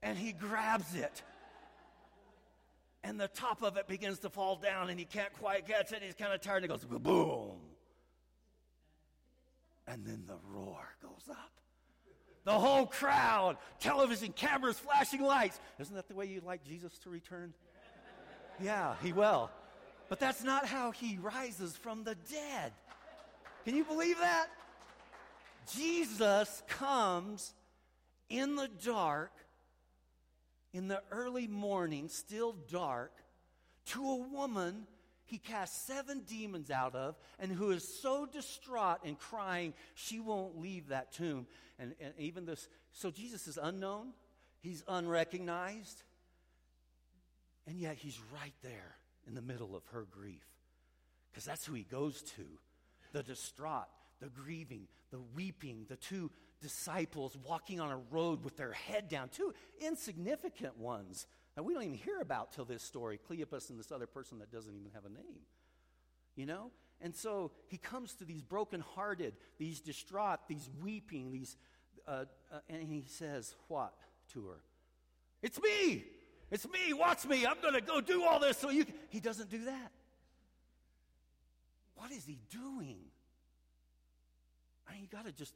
and 0.01 0.17
he 0.17 0.31
grabs 0.31 0.95
it 0.95 1.21
and 3.03 3.19
the 3.19 3.27
top 3.27 3.63
of 3.63 3.75
it 3.75 3.85
begins 3.85 4.19
to 4.19 4.29
fall 4.29 4.55
down 4.55 4.89
and 4.89 4.97
he 4.97 5.05
can't 5.05 5.33
quite 5.33 5.67
catch 5.67 5.91
it 5.91 6.01
he's 6.01 6.15
kind 6.15 6.31
of 6.31 6.39
tired 6.39 6.63
and 6.63 6.65
it 6.65 6.67
goes 6.69 6.85
boom. 6.85 7.57
And 9.87 10.03
then 10.03 10.23
the 10.25 10.37
roar 10.51 10.95
goes 11.03 11.29
up 11.29 11.51
the 12.45 12.53
whole 12.53 12.85
crowd, 12.85 13.57
television 13.79 14.31
cameras, 14.31 14.79
flashing 14.79 15.21
lights. 15.21 15.59
Isn't 15.79 15.95
that 15.95 16.07
the 16.07 16.15
way 16.15 16.27
you'd 16.27 16.43
like 16.43 16.63
Jesus 16.63 16.97
to 16.99 17.09
return? 17.09 17.53
Yeah, 18.63 18.95
he 19.03 19.11
will. 19.11 19.49
But 20.07 20.19
that's 20.19 20.43
not 20.43 20.65
how 20.65 20.91
he 20.91 21.17
rises 21.17 21.75
from 21.75 22.03
the 22.03 22.15
dead. 22.31 22.71
Can 23.65 23.75
you 23.75 23.83
believe 23.83 24.19
that? 24.19 24.47
Jesus 25.73 26.61
comes 26.67 27.53
in 28.29 28.55
the 28.55 28.69
dark, 28.83 29.31
in 30.71 30.87
the 30.87 31.01
early 31.11 31.47
morning, 31.47 32.07
still 32.07 32.55
dark, 32.71 33.11
to 33.87 34.07
a 34.07 34.15
woman 34.15 34.85
he 35.25 35.37
cast 35.37 35.87
seven 35.87 36.21
demons 36.27 36.69
out 36.69 36.95
of, 36.95 37.15
and 37.39 37.51
who 37.51 37.71
is 37.71 38.01
so 38.01 38.25
distraught 38.25 38.99
and 39.03 39.17
crying, 39.17 39.73
she 39.95 40.19
won't 40.19 40.59
leave 40.59 40.89
that 40.89 41.11
tomb. 41.11 41.47
And, 41.79 41.95
and 41.99 42.13
even 42.19 42.45
this, 42.45 42.67
so 42.91 43.11
Jesus 43.11 43.47
is 43.47 43.57
unknown, 43.61 44.13
he's 44.61 44.83
unrecognized, 44.87 46.03
and 47.67 47.79
yet 47.79 47.97
he's 47.97 48.19
right 48.33 48.53
there 48.61 48.95
in 49.27 49.33
the 49.33 49.41
middle 49.41 49.75
of 49.75 49.85
her 49.87 50.05
grief. 50.11 50.45
Because 51.31 51.45
that's 51.45 51.65
who 51.65 51.73
he 51.73 51.83
goes 51.83 52.21
to 52.37 52.45
the 53.11 53.23
distraught, 53.23 53.87
the 54.21 54.29
grieving, 54.29 54.87
the 55.11 55.21
weeping, 55.35 55.85
the 55.89 55.95
two 55.95 56.29
disciples 56.61 57.37
walking 57.43 57.79
on 57.79 57.91
a 57.91 57.97
road 58.11 58.43
with 58.43 58.57
their 58.57 58.71
head 58.71 59.09
down, 59.09 59.29
two 59.29 59.53
insignificant 59.79 60.77
ones 60.77 61.27
that 61.55 61.63
we 61.63 61.73
don't 61.73 61.83
even 61.83 61.95
hear 61.95 62.19
about 62.21 62.51
till 62.51 62.65
this 62.65 62.83
story 62.83 63.19
Cleopas 63.29 63.69
and 63.69 63.79
this 63.79 63.91
other 63.91 64.07
person 64.07 64.39
that 64.39 64.51
doesn't 64.51 64.75
even 64.75 64.91
have 64.93 65.05
a 65.05 65.09
name. 65.09 65.41
You 66.35 66.45
know? 66.45 66.71
And 67.01 67.15
so 67.15 67.51
he 67.67 67.77
comes 67.77 68.13
to 68.15 68.25
these 68.25 68.41
brokenhearted, 68.41 69.33
these 69.57 69.79
distraught, 69.79 70.39
these 70.47 70.69
weeping, 70.81 71.31
these, 71.31 71.57
uh, 72.07 72.25
uh, 72.51 72.59
and 72.69 72.83
he 72.83 73.05
says, 73.07 73.55
What 73.67 73.93
to 74.33 74.45
her? 74.47 74.59
It's 75.41 75.61
me! 75.61 76.03
It's 76.51 76.67
me! 76.67 76.93
Watch 76.93 77.25
me! 77.25 77.45
I'm 77.45 77.59
going 77.61 77.73
to 77.73 77.81
go 77.81 78.01
do 78.01 78.23
all 78.23 78.39
this 78.39 78.57
so 78.57 78.69
you. 78.69 78.85
Can. 78.85 78.95
He 79.09 79.19
doesn't 79.19 79.49
do 79.49 79.65
that. 79.65 79.91
What 81.95 82.11
is 82.11 82.25
he 82.25 82.39
doing? 82.49 82.97
I 84.87 84.93
mean, 84.93 85.01
you 85.01 85.07
got 85.07 85.25
to 85.25 85.31
just, 85.31 85.53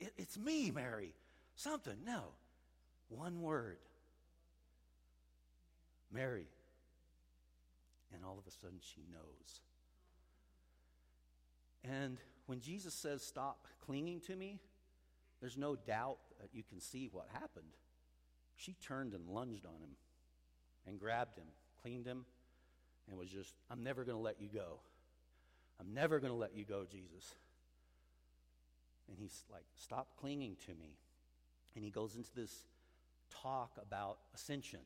it, 0.00 0.12
it's 0.16 0.38
me, 0.38 0.70
Mary. 0.70 1.14
Something. 1.54 1.96
No. 2.04 2.22
One 3.08 3.40
word 3.42 3.78
Mary. 6.12 6.46
And 8.14 8.24
all 8.24 8.38
of 8.38 8.46
a 8.46 8.50
sudden 8.50 8.78
she 8.80 9.02
knows. 9.10 9.60
And 11.84 12.18
when 12.46 12.60
Jesus 12.60 12.94
says, 12.94 13.22
Stop 13.22 13.66
clinging 13.84 14.20
to 14.22 14.36
me, 14.36 14.60
there's 15.40 15.56
no 15.56 15.76
doubt 15.76 16.18
that 16.40 16.50
you 16.52 16.62
can 16.62 16.80
see 16.80 17.08
what 17.10 17.26
happened. 17.32 17.76
She 18.54 18.74
turned 18.74 19.14
and 19.14 19.28
lunged 19.28 19.66
on 19.66 19.80
him 19.80 19.96
and 20.86 20.98
grabbed 20.98 21.38
him, 21.38 21.46
cleaned 21.80 22.06
him, 22.06 22.24
and 23.08 23.18
was 23.18 23.28
just, 23.28 23.54
I'm 23.70 23.82
never 23.82 24.04
going 24.04 24.16
to 24.16 24.22
let 24.22 24.40
you 24.40 24.48
go. 24.48 24.80
I'm 25.80 25.94
never 25.94 26.20
going 26.20 26.32
to 26.32 26.38
let 26.38 26.54
you 26.54 26.64
go, 26.64 26.84
Jesus. 26.88 27.34
And 29.08 29.16
he's 29.18 29.44
like, 29.50 29.64
Stop 29.76 30.16
clinging 30.20 30.56
to 30.66 30.74
me. 30.74 30.96
And 31.74 31.84
he 31.84 31.90
goes 31.90 32.16
into 32.16 32.30
this 32.34 32.66
talk 33.42 33.72
about 33.80 34.18
ascension. 34.34 34.80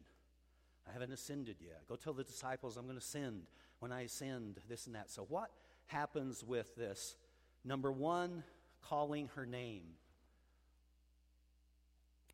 I 0.88 0.92
haven't 0.92 1.12
ascended 1.12 1.57
yet. 1.61 1.83
Go 1.88 1.96
tell 1.96 2.12
the 2.12 2.25
disciples 2.25 2.77
I'm 2.77 2.85
going 2.85 2.96
to 2.96 3.03
ascend 3.03 3.42
when 3.81 3.92
I 3.92 4.03
ascend, 4.03 4.61
this 4.68 4.87
and 4.87 4.94
that. 4.94 5.11
So, 5.11 5.27
what 5.29 5.51
happens 5.87 6.44
with 6.44 6.75
this? 6.77 7.16
Number 7.64 7.90
one, 7.90 8.44
calling 8.83 9.29
her 9.35 9.46
name. 9.46 9.83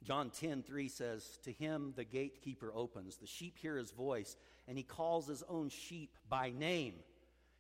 John 0.04 0.30
10 0.30 0.62
3 0.62 0.88
says, 0.88 1.38
To 1.44 1.52
him 1.52 1.92
the 1.96 2.04
gatekeeper 2.04 2.72
opens. 2.74 3.16
The 3.16 3.26
sheep 3.26 3.56
hear 3.58 3.76
his 3.76 3.92
voice, 3.92 4.36
and 4.68 4.76
he 4.76 4.82
calls 4.82 5.26
his 5.26 5.42
own 5.48 5.68
sheep 5.68 6.16
by 6.28 6.50
name. 6.50 6.94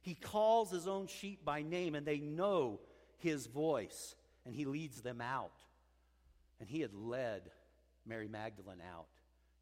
He 0.00 0.14
calls 0.14 0.70
his 0.70 0.88
own 0.88 1.06
sheep 1.06 1.44
by 1.44 1.62
name, 1.62 1.94
and 1.94 2.04
they 2.04 2.18
know 2.18 2.80
his 3.18 3.46
voice, 3.46 4.16
and 4.44 4.54
he 4.54 4.64
leads 4.64 5.00
them 5.00 5.20
out. 5.20 5.52
And 6.60 6.68
he 6.68 6.80
had 6.80 6.92
led 6.92 7.50
Mary 8.04 8.28
Magdalene 8.28 8.82
out. 8.92 9.06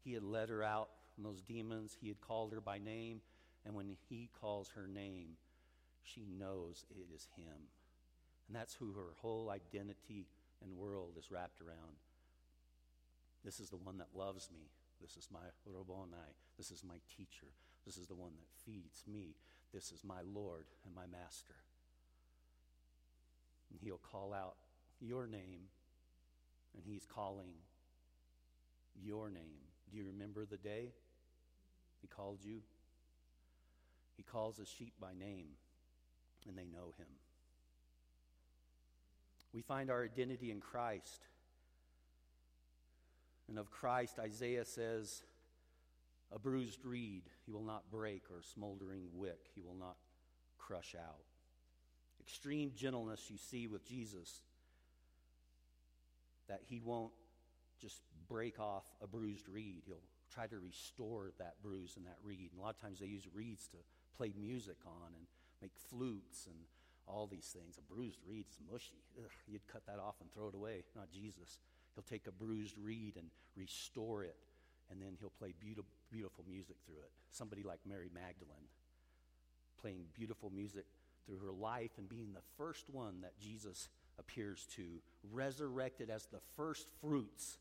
He 0.03 0.13
had 0.13 0.23
led 0.23 0.49
her 0.49 0.63
out 0.63 0.89
from 1.13 1.23
those 1.23 1.41
demons. 1.41 1.97
He 1.99 2.07
had 2.07 2.21
called 2.21 2.53
her 2.53 2.61
by 2.61 2.77
name, 2.77 3.21
and 3.65 3.75
when 3.75 3.95
he 4.09 4.29
calls 4.39 4.69
her 4.75 4.87
name, 4.87 5.37
she 6.03 6.25
knows 6.25 6.85
it 6.89 7.13
is 7.13 7.27
him. 7.35 7.69
And 8.47 8.55
that's 8.55 8.73
who 8.73 8.93
her 8.93 9.13
whole 9.21 9.49
identity 9.49 10.27
and 10.61 10.77
world 10.77 11.13
is 11.17 11.31
wrapped 11.31 11.61
around. 11.61 11.97
This 13.43 13.59
is 13.59 13.69
the 13.69 13.77
one 13.77 13.97
that 13.97 14.15
loves 14.15 14.49
me. 14.51 14.69
This 15.01 15.17
is 15.17 15.29
my 15.31 15.39
Rabboni. 15.65 16.35
This 16.57 16.69
is 16.69 16.83
my 16.83 16.97
teacher. 17.15 17.47
This 17.85 17.97
is 17.97 18.07
the 18.07 18.15
one 18.15 18.33
that 18.35 18.71
feeds 18.71 19.03
me. 19.11 19.35
This 19.73 19.91
is 19.91 20.03
my 20.03 20.21
Lord 20.33 20.65
and 20.85 20.93
my 20.93 21.07
master. 21.07 21.55
And 23.71 23.79
he'll 23.81 23.97
call 23.97 24.33
out 24.33 24.55
your 24.99 25.25
name, 25.25 25.69
and 26.75 26.83
he's 26.85 27.05
calling 27.05 27.53
your 29.01 29.29
name. 29.29 29.70
Do 29.91 29.97
you 29.97 30.05
remember 30.05 30.45
the 30.45 30.57
day 30.57 30.93
he 32.01 32.07
called 32.07 32.39
you? 32.43 32.61
He 34.15 34.23
calls 34.23 34.57
his 34.57 34.69
sheep 34.69 34.93
by 35.01 35.13
name, 35.13 35.49
and 36.47 36.57
they 36.57 36.65
know 36.65 36.93
him. 36.97 37.07
We 39.53 39.61
find 39.61 39.91
our 39.91 40.03
identity 40.03 40.51
in 40.51 40.61
Christ. 40.61 41.21
And 43.49 43.59
of 43.59 43.69
Christ, 43.69 44.17
Isaiah 44.17 44.63
says, 44.63 45.21
a 46.33 46.39
bruised 46.39 46.85
reed 46.85 47.23
he 47.45 47.51
will 47.51 47.63
not 47.63 47.91
break, 47.91 48.23
or 48.31 48.39
a 48.39 48.43
smoldering 48.43 49.03
wick 49.13 49.49
he 49.53 49.61
will 49.61 49.75
not 49.75 49.97
crush 50.57 50.95
out. 50.97 51.25
Extreme 52.21 52.71
gentleness 52.77 53.29
you 53.29 53.37
see 53.37 53.67
with 53.67 53.85
Jesus, 53.85 54.41
that 56.47 56.61
he 56.69 56.79
won't 56.79 57.11
just 57.81 58.01
break 58.31 58.59
off 58.59 58.85
a 59.03 59.07
bruised 59.07 59.49
reed. 59.49 59.83
He'll 59.85 60.07
try 60.33 60.47
to 60.47 60.59
restore 60.59 61.31
that 61.37 61.55
bruise 61.61 61.95
and 61.97 62.05
that 62.05 62.17
reed. 62.23 62.49
And 62.51 62.59
a 62.59 62.63
lot 62.63 62.75
of 62.75 62.81
times 62.81 62.99
they 62.99 63.07
use 63.07 63.27
reeds 63.33 63.67
to 63.67 63.77
play 64.15 64.31
music 64.39 64.77
on 64.85 65.11
and 65.13 65.25
make 65.61 65.73
flutes 65.89 66.47
and 66.47 66.55
all 67.07 67.27
these 67.27 67.53
things. 67.53 67.77
A 67.77 67.93
bruised 67.93 68.19
reed 68.25 68.45
is 68.49 68.57
mushy. 68.71 69.03
Ugh, 69.19 69.29
you'd 69.47 69.67
cut 69.67 69.85
that 69.85 69.99
off 69.99 70.15
and 70.21 70.31
throw 70.31 70.47
it 70.47 70.55
away. 70.55 70.83
Not 70.95 71.11
Jesus. 71.11 71.59
He'll 71.93 72.03
take 72.03 72.27
a 72.27 72.31
bruised 72.31 72.77
reed 72.77 73.15
and 73.17 73.27
restore 73.57 74.23
it, 74.23 74.37
and 74.89 75.01
then 75.01 75.17
he'll 75.19 75.33
play 75.37 75.53
beautiful, 75.59 75.91
beautiful 76.09 76.45
music 76.49 76.77
through 76.85 77.01
it. 77.01 77.11
Somebody 77.31 77.63
like 77.63 77.79
Mary 77.85 78.09
Magdalene, 78.13 78.71
playing 79.81 80.05
beautiful 80.13 80.49
music 80.49 80.85
through 81.25 81.39
her 81.39 81.51
life 81.51 81.91
and 81.97 82.07
being 82.07 82.31
the 82.33 82.47
first 82.57 82.89
one 82.89 83.19
that 83.21 83.37
Jesus 83.39 83.89
appears 84.17 84.67
to, 84.77 85.01
resurrected 85.33 86.09
as 86.09 86.27
the 86.27 86.39
first 86.55 86.87
fruits 87.01 87.57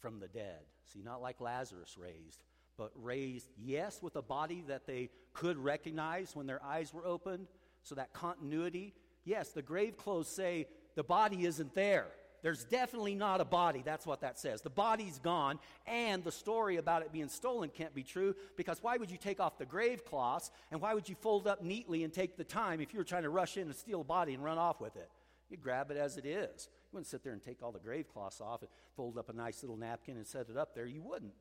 from 0.00 0.20
the 0.20 0.28
dead. 0.28 0.60
See, 0.92 1.02
not 1.02 1.22
like 1.22 1.40
Lazarus 1.40 1.96
raised, 1.98 2.42
but 2.76 2.90
raised, 2.94 3.48
yes, 3.56 4.02
with 4.02 4.16
a 4.16 4.22
body 4.22 4.64
that 4.68 4.86
they 4.86 5.10
could 5.32 5.58
recognize 5.58 6.34
when 6.34 6.46
their 6.46 6.62
eyes 6.64 6.92
were 6.92 7.06
opened. 7.06 7.46
So 7.82 7.94
that 7.94 8.12
continuity, 8.12 8.94
yes, 9.24 9.50
the 9.50 9.62
grave 9.62 9.96
clothes 9.96 10.28
say 10.28 10.66
the 10.96 11.04
body 11.04 11.44
isn't 11.44 11.74
there. 11.74 12.06
There's 12.42 12.64
definitely 12.64 13.14
not 13.14 13.40
a 13.40 13.44
body. 13.44 13.82
That's 13.84 14.06
what 14.06 14.22
that 14.22 14.38
says. 14.38 14.62
The 14.62 14.70
body's 14.70 15.18
gone, 15.18 15.58
and 15.86 16.24
the 16.24 16.32
story 16.32 16.76
about 16.78 17.02
it 17.02 17.12
being 17.12 17.28
stolen 17.28 17.68
can't 17.68 17.94
be 17.94 18.02
true 18.02 18.34
because 18.56 18.82
why 18.82 18.96
would 18.96 19.10
you 19.10 19.18
take 19.18 19.40
off 19.40 19.58
the 19.58 19.66
grave 19.66 20.04
cloths 20.04 20.50
and 20.70 20.80
why 20.80 20.94
would 20.94 21.08
you 21.08 21.16
fold 21.16 21.46
up 21.46 21.62
neatly 21.62 22.02
and 22.02 22.12
take 22.12 22.36
the 22.36 22.44
time 22.44 22.80
if 22.80 22.92
you 22.94 22.98
were 22.98 23.04
trying 23.04 23.24
to 23.24 23.30
rush 23.30 23.56
in 23.56 23.64
and 23.64 23.76
steal 23.76 24.00
a 24.00 24.04
body 24.04 24.32
and 24.34 24.42
run 24.42 24.58
off 24.58 24.80
with 24.80 24.96
it? 24.96 25.10
You'd 25.50 25.62
grab 25.62 25.90
it 25.90 25.96
as 25.96 26.16
it 26.16 26.24
is. 26.24 26.68
You 26.90 26.96
wouldn't 26.96 27.06
sit 27.06 27.22
there 27.22 27.32
and 27.32 27.40
take 27.40 27.62
all 27.62 27.70
the 27.70 27.78
grave 27.78 28.12
cloths 28.12 28.40
off 28.40 28.62
and 28.62 28.70
fold 28.96 29.16
up 29.16 29.28
a 29.28 29.32
nice 29.32 29.62
little 29.62 29.76
napkin 29.76 30.16
and 30.16 30.26
set 30.26 30.48
it 30.50 30.56
up 30.56 30.74
there. 30.74 30.86
You 30.86 31.02
wouldn't. 31.02 31.34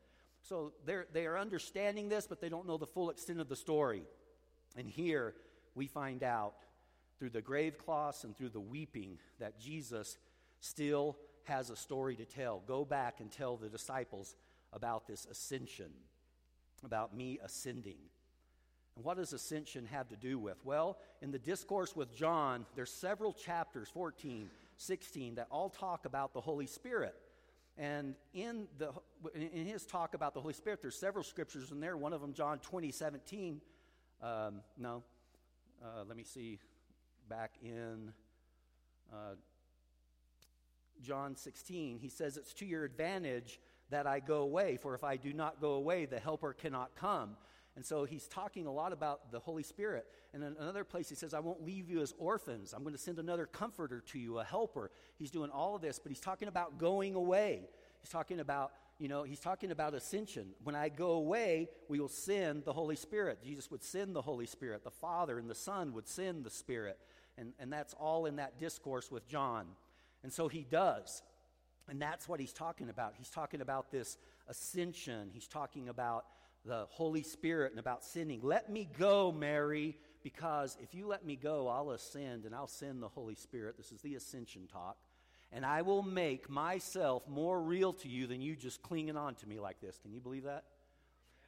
So 0.43 0.73
they're, 0.85 1.07
they 1.11 1.25
are 1.25 1.39
understanding 1.39 2.07
this, 2.07 2.27
but 2.27 2.39
they 2.39 2.49
don't 2.49 2.67
know 2.67 2.77
the 2.77 2.85
full 2.85 3.09
extent 3.09 3.39
of 3.39 3.49
the 3.49 3.55
story. 3.55 4.03
And 4.77 4.87
here 4.87 5.33
we 5.73 5.87
find 5.87 6.23
out 6.23 6.53
through 7.17 7.31
the 7.31 7.41
grave 7.41 7.79
cloths 7.79 8.23
and 8.23 8.37
through 8.37 8.49
the 8.49 8.59
weeping 8.59 9.17
that 9.39 9.59
Jesus 9.59 10.17
still 10.59 11.17
has 11.45 11.71
a 11.71 11.75
story 11.75 12.15
to 12.15 12.25
tell. 12.25 12.61
Go 12.67 12.85
back 12.85 13.19
and 13.19 13.31
tell 13.31 13.57
the 13.57 13.69
disciples 13.69 14.35
about 14.71 15.07
this 15.07 15.25
ascension, 15.25 15.89
about 16.85 17.15
me 17.15 17.39
ascending. 17.43 17.97
And 18.95 19.03
what 19.03 19.17
does 19.17 19.33
ascension 19.33 19.87
have 19.87 20.09
to 20.09 20.15
do 20.15 20.37
with? 20.37 20.63
Well, 20.63 20.97
in 21.21 21.31
the 21.31 21.39
discourse 21.39 21.95
with 21.95 22.15
John, 22.15 22.65
there's 22.75 22.91
several 22.91 23.33
chapters, 23.33 23.89
14, 23.89 24.49
16, 24.79 25.35
that 25.35 25.47
all 25.51 25.69
talk 25.69 26.05
about 26.05 26.33
the 26.33 26.41
Holy 26.41 26.65
Spirit. 26.65 27.15
And 27.77 28.15
in, 28.33 28.67
the, 28.77 28.91
in 29.33 29.65
his 29.65 29.85
talk 29.85 30.13
about 30.13 30.33
the 30.33 30.41
Holy 30.41 30.53
Spirit, 30.53 30.81
there's 30.81 30.97
several 30.97 31.23
scriptures 31.23 31.71
in 31.71 31.79
there. 31.79 31.95
One 31.95 32.13
of 32.13 32.21
them, 32.21 32.33
John 32.33 32.59
20, 32.59 32.91
17. 32.91 33.61
Um, 34.21 34.61
no, 34.77 35.03
uh, 35.83 36.03
let 36.07 36.17
me 36.17 36.23
see. 36.23 36.59
Back 37.29 37.51
in 37.61 38.11
uh, 39.13 39.35
John 41.01 41.35
16, 41.35 41.99
he 41.99 42.09
says, 42.09 42.37
It's 42.37 42.53
to 42.55 42.65
your 42.65 42.83
advantage 42.83 43.59
that 43.89 44.07
I 44.07 44.19
go 44.19 44.41
away, 44.41 44.77
for 44.77 44.95
if 44.95 45.03
I 45.03 45.15
do 45.15 45.33
not 45.33 45.61
go 45.61 45.73
away, 45.73 46.05
the 46.05 46.19
Helper 46.19 46.53
cannot 46.53 46.95
come. 46.95 47.37
And 47.79 47.85
so 47.85 48.03
he's 48.03 48.27
talking 48.27 48.65
a 48.65 48.71
lot 48.73 48.91
about 48.91 49.31
the 49.31 49.39
Holy 49.39 49.63
Spirit. 49.63 50.05
And 50.33 50.43
in 50.43 50.57
another 50.59 50.83
place, 50.83 51.07
he 51.07 51.15
says, 51.15 51.33
I 51.33 51.39
won't 51.39 51.63
leave 51.65 51.89
you 51.89 52.01
as 52.01 52.13
orphans. 52.17 52.73
I'm 52.73 52.83
going 52.83 52.93
to 52.93 52.99
send 52.99 53.19
another 53.19 53.45
comforter 53.45 54.01
to 54.07 54.19
you, 54.19 54.39
a 54.39 54.43
helper. 54.43 54.91
He's 55.15 55.31
doing 55.31 55.49
all 55.49 55.77
of 55.77 55.81
this, 55.81 55.97
but 55.97 56.11
he's 56.11 56.19
talking 56.19 56.49
about 56.49 56.77
going 56.77 57.15
away. 57.15 57.69
He's 58.01 58.09
talking 58.09 58.41
about, 58.41 58.73
you 58.97 59.07
know, 59.07 59.23
he's 59.23 59.39
talking 59.39 59.71
about 59.71 59.93
ascension. 59.93 60.47
When 60.65 60.75
I 60.75 60.89
go 60.89 61.11
away, 61.11 61.69
we 61.87 62.01
will 62.01 62.09
send 62.09 62.65
the 62.65 62.73
Holy 62.73 62.97
Spirit. 62.97 63.41
Jesus 63.41 63.71
would 63.71 63.81
send 63.81 64.13
the 64.13 64.23
Holy 64.23 64.45
Spirit. 64.45 64.83
The 64.83 64.91
Father 64.91 65.39
and 65.39 65.49
the 65.49 65.55
Son 65.55 65.93
would 65.93 66.09
send 66.09 66.43
the 66.43 66.49
Spirit. 66.49 66.99
And, 67.37 67.53
and 67.61 67.71
that's 67.71 67.93
all 67.93 68.25
in 68.25 68.35
that 68.35 68.59
discourse 68.59 69.09
with 69.09 69.25
John. 69.25 69.67
And 70.21 70.33
so 70.33 70.49
he 70.49 70.65
does. 70.69 71.23
And 71.87 72.01
that's 72.01 72.27
what 72.27 72.41
he's 72.41 72.51
talking 72.51 72.89
about. 72.89 73.13
He's 73.17 73.29
talking 73.29 73.61
about 73.61 73.89
this 73.89 74.17
ascension. 74.49 75.29
He's 75.31 75.47
talking 75.47 75.87
about 75.87 76.25
the 76.69 76.85
Holy 76.89 77.23
Spirit 77.23 77.71
and 77.71 77.79
about 77.79 78.05
sending. 78.05 78.41
Let 78.43 78.69
me 78.69 78.87
go, 78.99 79.31
Mary, 79.31 79.97
because 80.21 80.77
if 80.79 80.93
you 80.93 81.07
let 81.07 81.25
me 81.25 81.35
go, 81.35 81.67
I'll 81.67 81.89
ascend 81.89 82.45
and 82.45 82.53
I'll 82.53 82.67
send 82.67 83.01
the 83.01 83.07
Holy 83.07 83.33
Spirit. 83.33 83.75
This 83.75 83.91
is 83.91 84.01
the 84.01 84.13
ascension 84.13 84.67
talk. 84.71 84.95
And 85.51 85.65
I 85.65 85.81
will 85.81 86.03
make 86.03 86.47
myself 86.47 87.27
more 87.27 87.59
real 87.59 87.93
to 87.93 88.07
you 88.07 88.27
than 88.27 88.39
you 88.39 88.55
just 88.55 88.83
clinging 88.83 89.17
on 89.17 89.33
to 89.35 89.47
me 89.47 89.59
like 89.59 89.81
this. 89.81 89.97
Can 89.97 90.13
you 90.13 90.19
believe 90.19 90.43
that? 90.43 90.63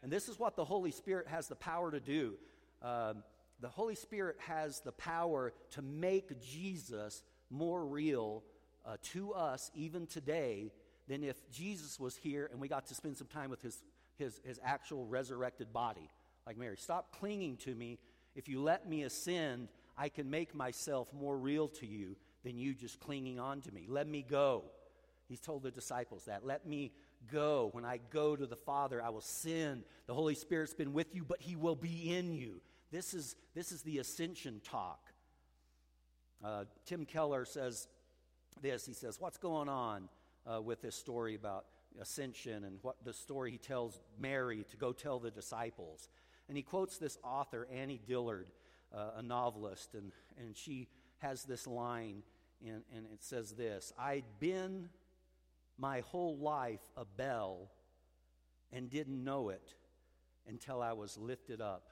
And 0.01 0.11
this 0.11 0.27
is 0.27 0.39
what 0.39 0.55
the 0.55 0.65
Holy 0.65 0.89
Spirit 0.89 1.27
has 1.27 1.47
the 1.47 1.55
power 1.55 1.91
to 1.91 1.99
do. 1.99 2.33
Um, 2.81 3.21
the 3.59 3.69
Holy 3.69 3.93
Spirit 3.93 4.37
has 4.47 4.79
the 4.79 4.91
power 4.91 5.53
to 5.71 5.83
make 5.83 6.41
Jesus 6.41 7.21
more 7.51 7.85
real 7.85 8.41
uh, 8.87 8.97
to 9.13 9.33
us 9.33 9.69
even 9.75 10.07
today 10.07 10.71
than 11.07 11.23
if 11.23 11.37
Jesus 11.51 11.99
was 11.99 12.15
here 12.15 12.49
and 12.51 12.59
we 12.59 12.67
got 12.67 12.87
to 12.87 12.95
spend 12.95 13.17
some 13.17 13.27
time 13.27 13.51
with 13.51 13.61
his, 13.61 13.83
his, 14.21 14.39
his 14.45 14.59
actual 14.63 15.05
resurrected 15.05 15.73
body. 15.73 16.09
Like 16.45 16.57
Mary, 16.57 16.77
stop 16.77 17.15
clinging 17.19 17.57
to 17.57 17.75
me. 17.75 17.99
If 18.35 18.47
you 18.47 18.61
let 18.61 18.87
me 18.87 19.03
ascend, 19.03 19.67
I 19.97 20.09
can 20.09 20.29
make 20.29 20.55
myself 20.55 21.13
more 21.13 21.37
real 21.37 21.67
to 21.67 21.85
you 21.85 22.15
than 22.43 22.57
you 22.57 22.73
just 22.73 22.99
clinging 22.99 23.39
on 23.39 23.61
to 23.61 23.71
me. 23.71 23.85
Let 23.87 24.07
me 24.07 24.23
go. 24.27 24.63
He's 25.27 25.39
told 25.39 25.63
the 25.63 25.71
disciples 25.71 26.25
that. 26.25 26.45
Let 26.45 26.67
me 26.67 26.91
go. 27.31 27.69
When 27.73 27.85
I 27.85 27.99
go 28.11 28.35
to 28.35 28.45
the 28.45 28.55
Father, 28.55 29.01
I 29.01 29.09
will 29.09 29.21
send. 29.21 29.83
The 30.07 30.13
Holy 30.13 30.35
Spirit's 30.35 30.73
been 30.73 30.93
with 30.93 31.15
you, 31.15 31.23
but 31.23 31.41
He 31.41 31.55
will 31.55 31.75
be 31.75 32.13
in 32.15 32.33
you. 32.33 32.61
This 32.91 33.13
is, 33.13 33.35
this 33.55 33.71
is 33.71 33.81
the 33.83 33.99
ascension 33.99 34.61
talk. 34.63 34.99
Uh, 36.43 36.65
Tim 36.85 37.05
Keller 37.05 37.45
says 37.45 37.87
this. 38.61 38.85
He 38.85 38.93
says, 38.93 39.19
What's 39.19 39.37
going 39.37 39.69
on 39.69 40.09
uh, 40.51 40.61
with 40.61 40.81
this 40.81 40.95
story 40.95 41.35
about 41.35 41.65
ascension 41.99 42.63
and 42.63 42.79
what 42.81 43.03
the 43.03 43.13
story 43.13 43.51
he 43.51 43.57
tells 43.57 43.99
Mary 44.19 44.65
to 44.71 44.77
go 44.77 44.91
tell 44.93 45.19
the 45.19 45.31
disciples? 45.31 46.09
And 46.47 46.57
he 46.57 46.63
quotes 46.63 46.97
this 46.97 47.17
author, 47.23 47.67
Annie 47.73 48.01
Dillard, 48.05 48.47
uh, 48.93 49.11
a 49.17 49.21
novelist, 49.21 49.93
and, 49.93 50.11
and 50.37 50.55
she 50.55 50.87
has 51.19 51.43
this 51.43 51.67
line, 51.67 52.23
and, 52.65 52.83
and 52.95 53.05
it 53.13 53.23
says 53.23 53.53
this 53.53 53.93
I'd 53.97 54.25
been 54.39 54.89
my 55.77 56.01
whole 56.01 56.37
life 56.37 56.81
a 56.97 57.05
bell 57.05 57.71
and 58.71 58.89
didn't 58.89 59.23
know 59.23 59.49
it 59.49 59.73
until 60.47 60.81
I 60.81 60.93
was 60.93 61.17
lifted 61.17 61.61
up 61.61 61.89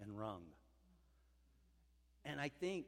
and 0.00 0.18
rung. 0.18 0.42
And 2.24 2.40
I 2.40 2.48
think 2.48 2.86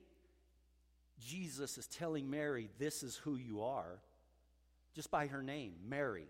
Jesus 1.21 1.79
is 1.79 1.87
telling 1.87 2.31
Mary, 2.31 2.69
This 2.79 3.03
is 3.03 3.17
who 3.17 3.37
you 3.37 3.63
are, 3.63 4.01
just 4.95 5.11
by 5.11 5.27
her 5.27 5.43
name. 5.43 5.75
Mary 5.87 6.27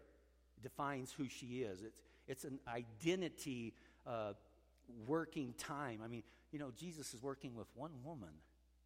defines 0.63 1.13
who 1.13 1.29
she 1.29 1.63
is. 1.63 1.83
It's, 1.83 2.03
it's 2.27 2.45
an 2.45 2.59
identity 2.69 3.75
uh, 4.07 4.33
working 5.07 5.55
time. 5.59 6.01
I 6.05 6.09
mean, 6.09 6.23
you 6.53 6.59
know, 6.59 6.71
Jesus 6.77 7.15
is 7.15 7.23
working 7.23 7.55
with 7.55 7.69
one 7.75 7.93
woman. 8.05 8.31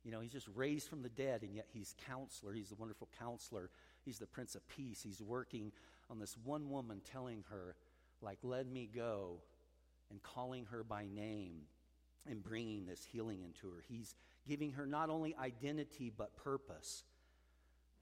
You 0.05 0.11
know, 0.11 0.21
he's 0.21 0.33
just 0.33 0.49
raised 0.55 0.89
from 0.89 1.03
the 1.03 1.09
dead, 1.09 1.43
and 1.43 1.55
yet 1.55 1.67
he's 1.73 1.95
counselor. 2.07 2.53
He's 2.53 2.69
the 2.69 2.75
wonderful 2.75 3.09
counselor. 3.19 3.71
He's 4.05 4.19
the 4.19 4.27
Prince 4.27 4.55
of 4.55 4.67
Peace. 4.69 5.03
He's 5.03 5.23
working 5.23 5.73
on 6.11 6.19
this 6.19 6.37
one 6.45 6.71
woman, 6.71 7.01
telling 7.11 7.45
her, 7.51 7.75
like, 8.21 8.39
let 8.43 8.67
me 8.67 8.89
go, 8.95 9.39
and 10.11 10.23
calling 10.23 10.67
her 10.67 10.85
by 10.85 11.07
name 11.07 11.63
and 12.29 12.43
bringing 12.43 12.87
this 12.87 13.05
healing 13.05 13.41
into 13.43 13.75
her. 13.75 13.83
He's 13.89 14.15
giving 14.47 14.73
her 14.73 14.87
not 14.87 15.11
only 15.11 15.35
identity, 15.37 16.13
but 16.15 16.37
purpose. 16.37 17.03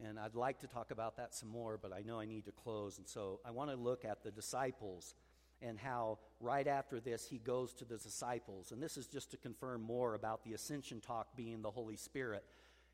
And 0.04 0.18
I'd 0.18 0.34
like 0.34 0.58
to 0.60 0.66
talk 0.66 0.90
about 0.90 1.16
that 1.16 1.34
some 1.34 1.48
more, 1.48 1.78
but 1.80 1.92
I 1.92 2.02
know 2.02 2.18
I 2.18 2.24
need 2.24 2.44
to 2.46 2.52
close. 2.52 2.98
And 2.98 3.06
so 3.06 3.40
I 3.44 3.50
want 3.50 3.70
to 3.70 3.76
look 3.76 4.04
at 4.04 4.24
the 4.24 4.30
disciples 4.30 5.14
and 5.60 5.78
how 5.78 6.18
right 6.40 6.66
after 6.66 6.98
this 6.98 7.26
he 7.26 7.38
goes 7.38 7.72
to 7.74 7.84
the 7.84 7.96
disciples. 7.96 8.72
And 8.72 8.82
this 8.82 8.96
is 8.96 9.06
just 9.06 9.30
to 9.30 9.36
confirm 9.36 9.82
more 9.82 10.14
about 10.14 10.44
the 10.44 10.54
ascension 10.54 11.00
talk 11.00 11.36
being 11.36 11.62
the 11.62 11.70
Holy 11.70 11.96
Spirit 11.96 12.44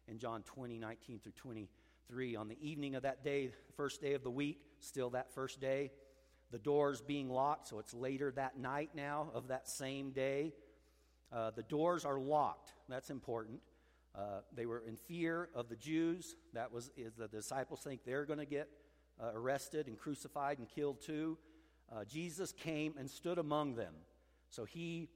in 0.06 0.18
John 0.18 0.42
20, 0.42 0.78
19 0.78 1.20
through 1.20 1.32
23. 1.32 2.36
On 2.36 2.48
the 2.48 2.58
evening 2.60 2.94
of 2.94 3.02
that 3.04 3.24
day, 3.24 3.50
first 3.76 4.02
day 4.02 4.12
of 4.12 4.22
the 4.22 4.30
week, 4.30 4.60
still 4.80 5.10
that 5.10 5.32
first 5.32 5.60
day, 5.60 5.90
the 6.50 6.58
doors 6.58 7.00
being 7.00 7.28
locked, 7.28 7.68
so 7.68 7.78
it's 7.78 7.92
later 7.92 8.30
that 8.32 8.58
night 8.58 8.90
now 8.94 9.30
of 9.34 9.48
that 9.48 9.68
same 9.68 10.10
day. 10.10 10.52
Uh, 11.30 11.50
the 11.50 11.62
doors 11.62 12.04
are 12.04 12.18
locked. 12.18 12.72
That's 12.88 13.10
important. 13.10 13.60
Uh, 14.14 14.40
they 14.54 14.66
were 14.66 14.82
in 14.86 14.96
fear 14.96 15.48
of 15.54 15.68
the 15.68 15.76
Jews. 15.76 16.36
That 16.54 16.72
was 16.72 16.90
is 16.96 17.14
the 17.14 17.28
disciples 17.28 17.80
think 17.80 18.04
they're 18.04 18.24
going 18.24 18.38
to 18.38 18.46
get 18.46 18.68
uh, 19.20 19.30
arrested 19.34 19.86
and 19.86 19.98
crucified 19.98 20.58
and 20.58 20.68
killed 20.68 21.00
too. 21.00 21.38
Uh, 21.90 22.04
Jesus 22.04 22.52
came 22.52 22.94
and 22.98 23.10
stood 23.10 23.38
among 23.38 23.74
them. 23.74 23.94
So 24.50 24.64
he 24.64 25.08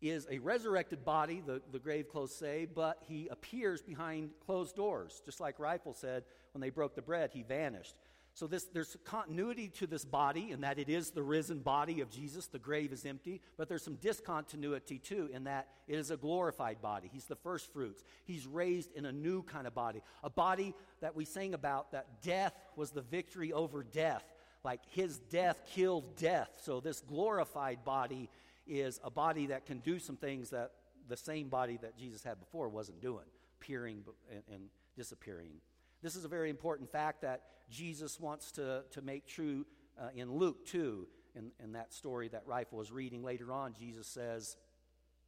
is 0.00 0.26
a 0.30 0.38
resurrected 0.38 1.04
body, 1.04 1.42
the, 1.44 1.60
the 1.72 1.78
grave 1.78 2.08
clothes 2.08 2.34
say, 2.34 2.66
but 2.66 2.98
he 3.08 3.28
appears 3.28 3.82
behind 3.82 4.30
closed 4.44 4.76
doors. 4.76 5.22
Just 5.24 5.40
like 5.40 5.58
Rifle 5.58 5.94
said, 5.94 6.24
when 6.52 6.60
they 6.60 6.70
broke 6.70 6.94
the 6.94 7.02
bread, 7.02 7.30
he 7.32 7.42
vanished. 7.42 7.94
So 8.38 8.46
this, 8.46 8.66
there's 8.72 8.96
continuity 9.02 9.66
to 9.78 9.88
this 9.88 10.04
body 10.04 10.52
in 10.52 10.60
that 10.60 10.78
it 10.78 10.88
is 10.88 11.10
the 11.10 11.24
risen 11.24 11.58
body 11.58 12.00
of 12.00 12.08
Jesus. 12.08 12.46
The 12.46 12.60
grave 12.60 12.92
is 12.92 13.04
empty. 13.04 13.40
But 13.56 13.68
there's 13.68 13.82
some 13.82 13.96
discontinuity 13.96 15.00
too 15.00 15.28
in 15.32 15.42
that 15.44 15.66
it 15.88 15.98
is 15.98 16.12
a 16.12 16.16
glorified 16.16 16.80
body. 16.80 17.10
He's 17.12 17.24
the 17.24 17.34
first 17.34 17.72
fruits. 17.72 18.04
He's 18.26 18.46
raised 18.46 18.92
in 18.94 19.06
a 19.06 19.10
new 19.10 19.42
kind 19.42 19.66
of 19.66 19.74
body. 19.74 20.02
A 20.22 20.30
body 20.30 20.76
that 21.00 21.16
we 21.16 21.24
sang 21.24 21.52
about 21.52 21.90
that 21.90 22.22
death 22.22 22.54
was 22.76 22.92
the 22.92 23.02
victory 23.02 23.52
over 23.52 23.82
death. 23.82 24.22
Like 24.62 24.82
his 24.90 25.18
death 25.18 25.58
killed 25.74 26.14
death. 26.14 26.50
So 26.62 26.78
this 26.78 27.00
glorified 27.00 27.84
body 27.84 28.30
is 28.68 29.00
a 29.02 29.10
body 29.10 29.46
that 29.46 29.66
can 29.66 29.80
do 29.80 29.98
some 29.98 30.16
things 30.16 30.50
that 30.50 30.70
the 31.08 31.16
same 31.16 31.48
body 31.48 31.76
that 31.82 31.98
Jesus 31.98 32.22
had 32.22 32.38
before 32.38 32.68
wasn't 32.68 33.00
doing, 33.00 33.26
appearing 33.60 34.04
and, 34.30 34.42
and 34.54 34.62
disappearing. 34.94 35.54
This 36.02 36.16
is 36.16 36.24
a 36.24 36.28
very 36.28 36.50
important 36.50 36.90
fact 36.90 37.22
that 37.22 37.42
Jesus 37.70 38.20
wants 38.20 38.52
to, 38.52 38.84
to 38.92 39.02
make 39.02 39.26
true 39.26 39.66
uh, 40.00 40.08
in 40.14 40.32
Luke 40.32 40.66
2. 40.66 41.06
In, 41.34 41.52
in 41.62 41.72
that 41.72 41.92
story 41.92 42.28
that 42.28 42.42
Rifle 42.46 42.78
was 42.78 42.90
reading 42.90 43.22
later 43.22 43.52
on, 43.52 43.74
Jesus 43.78 44.06
says, 44.06 44.56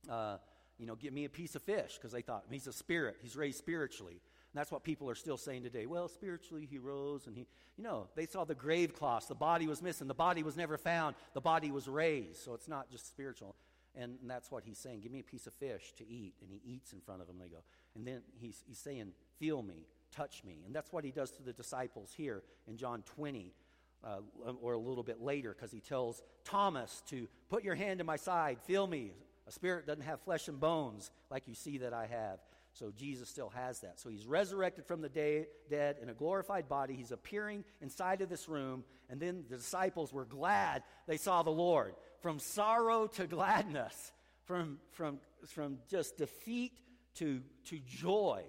uh, 0.09 0.39
You 0.79 0.87
know, 0.87 0.97
give 0.97 1.13
me 1.13 1.25
a 1.25 1.29
piece 1.29 1.55
of 1.55 1.63
fish, 1.63 1.97
because 1.97 2.11
they 2.11 2.23
thought 2.23 2.45
he's 2.51 2.67
a 2.67 2.73
spirit, 2.73 3.19
he's 3.21 3.37
raised 3.37 3.59
spiritually. 3.59 4.21
And 4.53 4.59
that's 4.59 4.73
what 4.73 4.83
people 4.83 5.09
are 5.09 5.15
still 5.15 5.37
saying 5.37 5.63
today. 5.63 5.87
Well, 5.87 6.09
spiritually, 6.09 6.67
he 6.69 6.79
rose 6.79 7.29
and 7.29 7.37
he, 7.37 7.47
you 7.77 7.85
know, 7.85 8.09
they 8.17 8.27
saw 8.27 8.45
the 8.45 8.55
grave 8.57 8.95
cloths. 8.95 9.27
The 9.27 9.35
body 9.37 9.69
was 9.69 9.81
missing. 9.81 10.09
The 10.09 10.15
body 10.15 10.43
was 10.43 10.57
never 10.57 10.77
found. 10.77 11.15
The 11.35 11.41
body 11.41 11.71
was 11.71 11.87
raised. 11.87 12.43
So 12.43 12.55
it's 12.55 12.67
not 12.67 12.91
just 12.91 13.07
spiritual. 13.07 13.55
And, 13.95 14.19
and 14.21 14.29
that's 14.29 14.51
what 14.51 14.65
he's 14.65 14.79
saying. 14.79 15.03
Give 15.03 15.13
me 15.13 15.21
a 15.21 15.25
piece 15.25 15.47
of 15.47 15.53
fish 15.55 15.93
to 15.99 16.09
eat. 16.09 16.35
And 16.43 16.51
he 16.51 16.61
eats 16.65 16.93
in 16.93 17.01
front 17.01 17.21
of 17.21 17.29
them. 17.29 17.37
They 17.39 17.47
go. 17.47 17.63
And 17.95 18.05
then 18.05 18.23
he's, 18.41 18.65
he's 18.67 18.79
saying, 18.79 19.13
Feel 19.39 19.63
me 19.63 19.87
touch 20.11 20.43
me. 20.45 20.63
And 20.67 20.75
that's 20.75 20.93
what 20.93 21.05
he 21.05 21.11
does 21.11 21.31
to 21.33 21.43
the 21.43 21.53
disciples 21.53 22.13
here 22.17 22.43
in 22.67 22.77
John 22.77 23.03
20. 23.17 23.55
Uh, 24.03 24.21
or 24.63 24.73
a 24.73 24.79
little 24.79 25.03
bit 25.03 25.21
later, 25.21 25.55
because 25.55 25.71
he 25.71 25.81
tells 25.81 26.23
Thomas 26.43 27.03
to 27.11 27.29
put 27.51 27.63
your 27.63 27.75
hand 27.75 28.01
in 28.01 28.07
my 28.07 28.17
side, 28.17 28.57
feel 28.63 28.87
me. 28.87 29.13
A 29.47 29.53
spirit 29.53 29.87
doesn't 29.87 30.05
have 30.05 30.23
flesh 30.23 30.49
and 30.49 30.59
bones 30.59 31.11
like 31.29 31.47
you 31.47 31.55
see 31.55 31.77
that 31.79 31.93
I 31.93 32.07
have. 32.07 32.39
So 32.73 32.93
Jesus 32.97 33.29
still 33.29 33.51
has 33.51 33.81
that. 33.81 33.99
So 33.99 34.09
he's 34.09 34.27
resurrected 34.27 34.87
from 34.87 35.01
the 35.03 35.09
day, 35.09 35.47
dead 35.69 35.97
in 36.01 36.09
a 36.09 36.15
glorified 36.15 36.69
body. 36.69 36.95
He's 36.95 37.11
appearing 37.11 37.65
inside 37.81 38.23
of 38.23 38.29
this 38.29 38.49
room. 38.49 38.85
And 39.09 39.21
then 39.21 39.45
the 39.49 39.57
disciples 39.57 40.13
were 40.13 40.25
glad 40.25 40.83
they 41.07 41.17
saw 41.17 41.43
the 41.43 41.51
Lord. 41.51 41.95
From 42.21 42.39
sorrow 42.39 43.07
to 43.09 43.27
gladness, 43.27 44.13
from, 44.45 44.79
from, 44.93 45.19
from 45.49 45.79
just 45.89 46.17
defeat 46.17 46.73
to, 47.17 47.41
to 47.67 47.79
joy. 47.81 48.45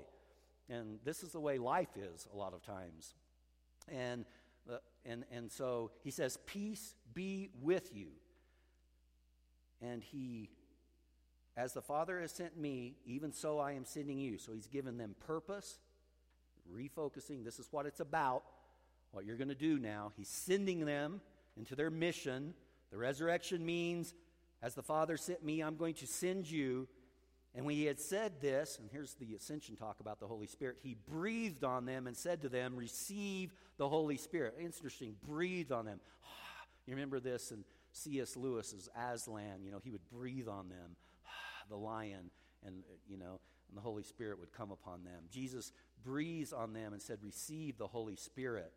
And 0.71 0.99
this 1.03 1.21
is 1.21 1.33
the 1.33 1.39
way 1.39 1.57
life 1.57 1.97
is 1.97 2.27
a 2.33 2.37
lot 2.37 2.53
of 2.53 2.63
times. 2.63 3.13
And, 3.91 4.25
uh, 4.71 4.77
and, 5.05 5.25
and 5.31 5.51
so 5.51 5.91
he 6.03 6.11
says, 6.11 6.37
Peace 6.45 6.95
be 7.13 7.49
with 7.61 7.93
you. 7.93 8.07
And 9.81 10.01
he, 10.01 10.49
as 11.57 11.73
the 11.73 11.81
Father 11.81 12.21
has 12.21 12.31
sent 12.31 12.57
me, 12.57 12.95
even 13.05 13.33
so 13.33 13.59
I 13.59 13.73
am 13.73 13.83
sending 13.83 14.17
you. 14.17 14.37
So 14.37 14.53
he's 14.53 14.67
given 14.67 14.97
them 14.97 15.15
purpose, 15.25 15.79
refocusing. 16.73 17.43
This 17.43 17.59
is 17.59 17.67
what 17.71 17.85
it's 17.85 17.99
about, 17.99 18.43
what 19.11 19.25
you're 19.25 19.37
going 19.37 19.49
to 19.49 19.55
do 19.55 19.77
now. 19.77 20.13
He's 20.15 20.29
sending 20.29 20.85
them 20.85 21.19
into 21.57 21.75
their 21.75 21.89
mission. 21.89 22.53
The 22.91 22.97
resurrection 22.97 23.65
means, 23.65 24.13
as 24.61 24.75
the 24.75 24.83
Father 24.83 25.17
sent 25.17 25.43
me, 25.43 25.61
I'm 25.61 25.75
going 25.75 25.95
to 25.95 26.07
send 26.07 26.49
you. 26.49 26.87
And 27.53 27.65
when 27.65 27.75
he 27.75 27.85
had 27.85 27.99
said 27.99 28.39
this, 28.39 28.77
and 28.79 28.89
here's 28.91 29.13
the 29.15 29.35
ascension 29.35 29.75
talk 29.75 29.99
about 29.99 30.19
the 30.19 30.27
Holy 30.27 30.47
Spirit, 30.47 30.77
he 30.81 30.95
breathed 31.09 31.63
on 31.63 31.85
them 31.85 32.07
and 32.07 32.15
said 32.15 32.41
to 32.43 32.49
them, 32.49 32.75
Receive 32.75 33.53
the 33.77 33.89
Holy 33.89 34.17
Spirit. 34.17 34.55
Interesting, 34.59 35.15
breathed 35.27 35.71
on 35.71 35.85
them. 35.85 35.99
You 36.87 36.95
remember 36.95 37.19
this 37.19 37.51
in 37.51 37.63
C.S. 37.93 38.35
Lewis's 38.35 38.89
Aslan, 38.97 39.63
you 39.63 39.71
know, 39.71 39.79
he 39.83 39.91
would 39.91 40.09
breathe 40.11 40.47
on 40.47 40.67
them, 40.67 40.95
the 41.69 41.75
lion, 41.75 42.31
and, 42.65 42.83
uh, 42.89 42.93
you 43.07 43.17
know, 43.17 43.39
and 43.69 43.77
the 43.77 43.81
Holy 43.81 44.03
Spirit 44.03 44.39
would 44.39 44.51
come 44.51 44.71
upon 44.71 45.03
them. 45.03 45.23
Jesus 45.31 45.71
breathes 46.03 46.53
on 46.53 46.73
them 46.73 46.93
and 46.93 47.01
said, 47.01 47.19
Receive 47.21 47.77
the 47.77 47.87
Holy 47.87 48.15
Spirit. 48.15 48.71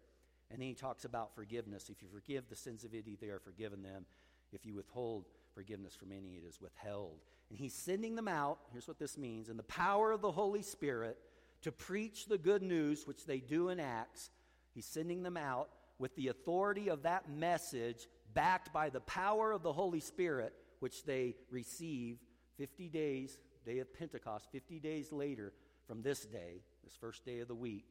And 0.50 0.60
then 0.60 0.68
he 0.68 0.74
talks 0.74 1.04
about 1.04 1.34
forgiveness. 1.34 1.90
If 1.90 2.02
you 2.02 2.08
forgive 2.12 2.48
the 2.48 2.56
sins 2.56 2.84
of 2.84 2.92
any, 2.92 3.16
they 3.20 3.28
are 3.28 3.40
forgiven 3.40 3.82
them. 3.82 4.06
If 4.52 4.64
you 4.64 4.74
withhold 4.74 5.24
forgiveness 5.54 5.96
from 5.96 6.12
any, 6.12 6.34
it 6.34 6.44
is 6.46 6.60
withheld. 6.60 7.18
And 7.50 7.58
he's 7.58 7.74
sending 7.74 8.16
them 8.16 8.28
out, 8.28 8.58
here's 8.72 8.88
what 8.88 8.98
this 8.98 9.18
means, 9.18 9.48
in 9.48 9.56
the 9.56 9.62
power 9.62 10.12
of 10.12 10.20
the 10.20 10.32
Holy 10.32 10.62
Spirit 10.62 11.18
to 11.62 11.72
preach 11.72 12.26
the 12.26 12.38
good 12.38 12.62
news, 12.62 13.06
which 13.06 13.26
they 13.26 13.38
do 13.38 13.68
in 13.68 13.80
Acts. 13.80 14.30
He's 14.74 14.86
sending 14.86 15.22
them 15.22 15.36
out 15.36 15.68
with 15.98 16.14
the 16.16 16.28
authority 16.28 16.88
of 16.88 17.02
that 17.02 17.30
message, 17.30 18.08
backed 18.34 18.72
by 18.72 18.90
the 18.90 19.00
power 19.00 19.52
of 19.52 19.62
the 19.62 19.72
Holy 19.72 20.00
Spirit, 20.00 20.52
which 20.80 21.04
they 21.04 21.36
receive 21.50 22.18
50 22.58 22.88
days, 22.88 23.38
day 23.64 23.78
of 23.78 23.92
Pentecost, 23.94 24.48
50 24.52 24.80
days 24.80 25.12
later 25.12 25.52
from 25.86 26.02
this 26.02 26.24
day, 26.24 26.62
this 26.82 26.96
first 26.96 27.24
day 27.24 27.40
of 27.40 27.48
the 27.48 27.54
week. 27.54 27.86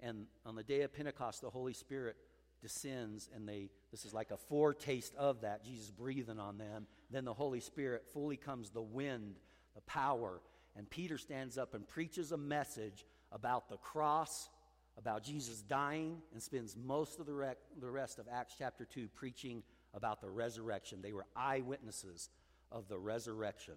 And 0.00 0.26
on 0.44 0.54
the 0.54 0.62
day 0.62 0.82
of 0.82 0.94
Pentecost, 0.94 1.40
the 1.40 1.50
Holy 1.50 1.72
Spirit 1.72 2.16
descends, 2.62 3.28
and 3.34 3.48
they 3.48 3.70
this 3.90 4.04
is 4.04 4.12
like 4.12 4.30
a 4.30 4.36
foretaste 4.36 5.14
of 5.16 5.42
that, 5.42 5.64
Jesus 5.64 5.90
breathing 5.90 6.38
on 6.38 6.58
them. 6.58 6.86
Then 7.10 7.24
the 7.24 7.34
Holy 7.34 7.60
Spirit 7.60 8.04
fully 8.12 8.36
comes 8.36 8.70
the 8.70 8.82
wind, 8.82 9.36
the 9.74 9.80
power, 9.82 10.40
and 10.76 10.88
Peter 10.88 11.18
stands 11.18 11.56
up 11.56 11.74
and 11.74 11.88
preaches 11.88 12.32
a 12.32 12.36
message 12.36 13.06
about 13.32 13.68
the 13.68 13.76
cross, 13.78 14.50
about 14.98 15.22
Jesus 15.22 15.62
dying, 15.62 16.18
and 16.32 16.42
spends 16.42 16.76
most 16.76 17.18
of 17.18 17.26
the, 17.26 17.34
rec- 17.34 17.58
the 17.80 17.90
rest 17.90 18.18
of 18.18 18.26
Acts 18.32 18.54
chapter 18.58 18.84
2 18.84 19.08
preaching 19.14 19.62
about 19.94 20.20
the 20.20 20.28
resurrection. 20.28 21.00
They 21.02 21.12
were 21.12 21.26
eyewitnesses 21.34 22.28
of 22.70 22.88
the 22.88 22.98
resurrection. 22.98 23.74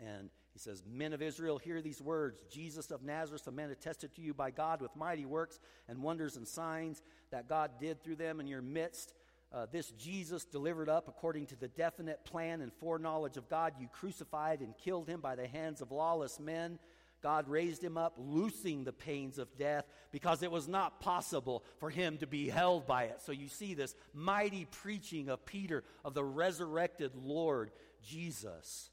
And 0.00 0.30
he 0.56 0.60
says, 0.60 0.82
Men 0.90 1.12
of 1.12 1.20
Israel, 1.20 1.58
hear 1.58 1.82
these 1.82 2.00
words 2.00 2.42
Jesus 2.50 2.90
of 2.90 3.02
Nazareth, 3.02 3.46
a 3.46 3.52
man 3.52 3.70
attested 3.70 4.14
to 4.14 4.22
you 4.22 4.32
by 4.32 4.50
God 4.50 4.80
with 4.80 4.96
mighty 4.96 5.26
works 5.26 5.60
and 5.86 6.02
wonders 6.02 6.38
and 6.38 6.48
signs 6.48 7.02
that 7.30 7.46
God 7.46 7.72
did 7.78 8.02
through 8.02 8.16
them 8.16 8.40
in 8.40 8.46
your 8.46 8.62
midst. 8.62 9.12
Uh, 9.52 9.66
this 9.70 9.90
Jesus 9.98 10.46
delivered 10.46 10.88
up 10.88 11.08
according 11.08 11.44
to 11.48 11.56
the 11.56 11.68
definite 11.68 12.24
plan 12.24 12.62
and 12.62 12.72
foreknowledge 12.72 13.36
of 13.36 13.50
God, 13.50 13.74
you 13.78 13.86
crucified 13.92 14.60
and 14.60 14.74
killed 14.78 15.10
him 15.10 15.20
by 15.20 15.34
the 15.34 15.46
hands 15.46 15.82
of 15.82 15.92
lawless 15.92 16.40
men. 16.40 16.78
God 17.22 17.50
raised 17.50 17.84
him 17.84 17.98
up, 17.98 18.14
loosing 18.16 18.84
the 18.84 18.94
pains 18.94 19.38
of 19.38 19.58
death, 19.58 19.84
because 20.10 20.42
it 20.42 20.50
was 20.50 20.68
not 20.68 21.00
possible 21.00 21.64
for 21.80 21.90
him 21.90 22.16
to 22.18 22.26
be 22.26 22.48
held 22.48 22.86
by 22.86 23.04
it. 23.04 23.20
So 23.20 23.32
you 23.32 23.48
see 23.48 23.74
this 23.74 23.94
mighty 24.14 24.64
preaching 24.64 25.28
of 25.28 25.44
Peter 25.44 25.84
of 26.02 26.14
the 26.14 26.24
resurrected 26.24 27.12
Lord 27.14 27.72
Jesus. 28.02 28.88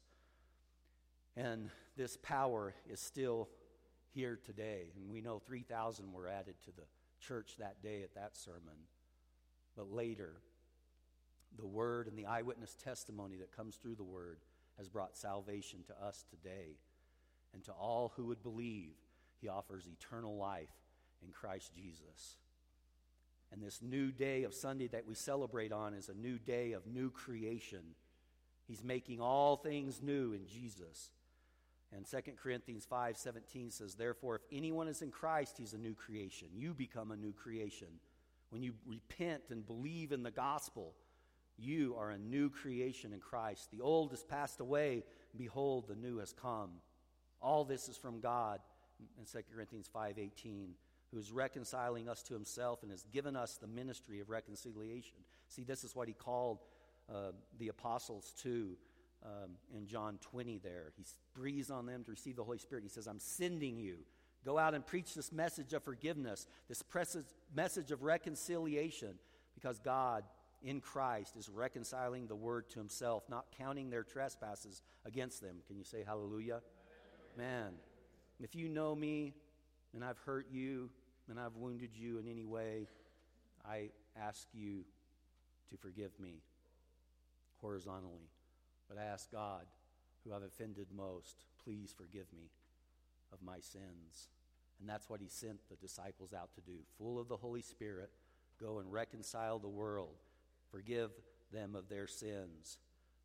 And 1.36 1.70
this 1.96 2.16
power 2.16 2.74
is 2.88 3.00
still 3.00 3.48
here 4.14 4.38
today. 4.44 4.92
And 4.96 5.10
we 5.10 5.20
know 5.20 5.38
3,000 5.38 6.12
were 6.12 6.28
added 6.28 6.54
to 6.64 6.70
the 6.70 6.84
church 7.20 7.56
that 7.58 7.82
day 7.82 8.02
at 8.02 8.14
that 8.14 8.36
sermon. 8.36 8.86
But 9.76 9.90
later, 9.92 10.34
the 11.58 11.66
word 11.66 12.06
and 12.06 12.16
the 12.16 12.26
eyewitness 12.26 12.76
testimony 12.82 13.36
that 13.36 13.56
comes 13.56 13.76
through 13.76 13.96
the 13.96 14.04
word 14.04 14.38
has 14.78 14.88
brought 14.88 15.16
salvation 15.16 15.80
to 15.86 16.04
us 16.04 16.24
today. 16.30 16.78
And 17.52 17.62
to 17.64 17.72
all 17.72 18.12
who 18.16 18.26
would 18.26 18.42
believe, 18.42 18.94
he 19.40 19.48
offers 19.48 19.86
eternal 19.86 20.36
life 20.36 20.72
in 21.24 21.32
Christ 21.32 21.72
Jesus. 21.74 22.38
And 23.52 23.62
this 23.62 23.80
new 23.82 24.10
day 24.10 24.42
of 24.42 24.52
Sunday 24.52 24.88
that 24.88 25.06
we 25.06 25.14
celebrate 25.14 25.70
on 25.70 25.94
is 25.94 26.08
a 26.08 26.14
new 26.14 26.38
day 26.38 26.72
of 26.72 26.86
new 26.86 27.10
creation. 27.10 27.94
He's 28.66 28.82
making 28.82 29.20
all 29.20 29.56
things 29.56 30.02
new 30.02 30.32
in 30.32 30.46
Jesus. 30.46 31.10
And 31.94 32.06
2 32.06 32.36
Corinthians 32.36 32.84
5:17 32.84 33.70
says, 33.70 33.94
"Therefore 33.94 34.34
if 34.36 34.44
anyone 34.50 34.88
is 34.88 35.02
in 35.02 35.10
Christ, 35.10 35.58
he's 35.58 35.74
a 35.74 35.78
new 35.78 35.94
creation. 35.94 36.48
You 36.52 36.74
become 36.74 37.12
a 37.12 37.16
new 37.16 37.32
creation. 37.32 38.00
When 38.50 38.62
you 38.62 38.74
repent 38.84 39.50
and 39.50 39.66
believe 39.66 40.12
in 40.12 40.22
the 40.22 40.30
gospel, 40.30 40.94
you 41.56 41.94
are 41.96 42.10
a 42.10 42.18
new 42.18 42.50
creation 42.50 43.12
in 43.12 43.20
Christ. 43.20 43.70
The 43.70 43.80
old 43.80 44.10
has 44.10 44.24
passed 44.24 44.60
away, 44.60 45.04
behold 45.36 45.86
the 45.86 45.94
new 45.94 46.18
has 46.18 46.32
come." 46.32 46.82
All 47.40 47.64
this 47.64 47.88
is 47.88 47.96
from 47.96 48.20
God 48.20 48.60
in 49.18 49.26
2 49.26 49.50
Corinthians 49.52 49.88
5:18, 49.88 50.76
who 51.10 51.18
is 51.18 51.30
reconciling 51.30 52.08
us 52.08 52.22
to 52.24 52.34
himself 52.34 52.82
and 52.82 52.90
has 52.90 53.04
given 53.04 53.36
us 53.36 53.56
the 53.56 53.66
ministry 53.66 54.20
of 54.20 54.30
reconciliation. 54.30 55.24
See, 55.48 55.62
this 55.62 55.84
is 55.84 55.94
what 55.94 56.08
he 56.08 56.14
called 56.14 56.64
uh, 57.08 57.32
the 57.58 57.68
apostles 57.68 58.32
to 58.38 58.76
um, 59.24 59.52
in 59.74 59.86
John 59.86 60.18
20 60.20 60.58
there. 60.58 60.92
He 60.96 61.04
breathes 61.34 61.70
on 61.70 61.86
them 61.86 62.04
to 62.04 62.10
receive 62.10 62.36
the 62.36 62.44
Holy 62.44 62.58
Spirit. 62.58 62.84
He 62.84 62.90
says, 62.90 63.06
I'm 63.06 63.20
sending 63.20 63.78
you. 63.78 63.98
Go 64.44 64.58
out 64.58 64.74
and 64.74 64.84
preach 64.84 65.14
this 65.14 65.32
message 65.32 65.72
of 65.72 65.82
forgiveness, 65.82 66.46
this 66.68 66.82
message 67.54 67.90
of 67.90 68.02
reconciliation, 68.02 69.14
because 69.54 69.78
God 69.78 70.24
in 70.62 70.80
Christ 70.80 71.36
is 71.36 71.48
reconciling 71.48 72.26
the 72.26 72.34
word 72.34 72.68
to 72.70 72.78
himself, 72.78 73.24
not 73.28 73.46
counting 73.56 73.90
their 73.90 74.02
trespasses 74.02 74.82
against 75.06 75.40
them. 75.40 75.56
Can 75.66 75.78
you 75.78 75.84
say 75.84 76.02
hallelujah? 76.06 76.60
Man, 77.38 77.72
if 78.40 78.54
you 78.54 78.68
know 78.68 78.94
me 78.94 79.34
and 79.94 80.04
I've 80.04 80.18
hurt 80.18 80.46
you 80.50 80.90
and 81.28 81.40
I've 81.40 81.56
wounded 81.56 81.90
you 81.94 82.18
in 82.18 82.28
any 82.28 82.44
way, 82.44 82.86
I 83.64 83.90
ask 84.20 84.46
you 84.52 84.84
to 85.70 85.76
forgive 85.76 86.12
me 86.20 86.42
horizontally. 87.60 88.28
But 88.94 89.02
ask 89.02 89.30
God, 89.30 89.66
who 90.24 90.32
I've 90.32 90.42
offended 90.42 90.86
most, 90.94 91.44
please 91.64 91.94
forgive 91.96 92.26
me 92.32 92.50
of 93.32 93.42
my 93.42 93.58
sins. 93.60 94.28
And 94.80 94.88
that's 94.88 95.08
what 95.08 95.20
he 95.20 95.28
sent 95.28 95.58
the 95.68 95.76
disciples 95.76 96.32
out 96.32 96.54
to 96.54 96.60
do. 96.60 96.78
Full 96.98 97.18
of 97.18 97.28
the 97.28 97.36
Holy 97.36 97.62
Spirit, 97.62 98.10
go 98.60 98.78
and 98.78 98.92
reconcile 98.92 99.58
the 99.58 99.68
world, 99.68 100.16
forgive 100.70 101.10
them 101.52 101.74
of 101.74 101.88
their 101.88 102.06
sins. 102.06 102.78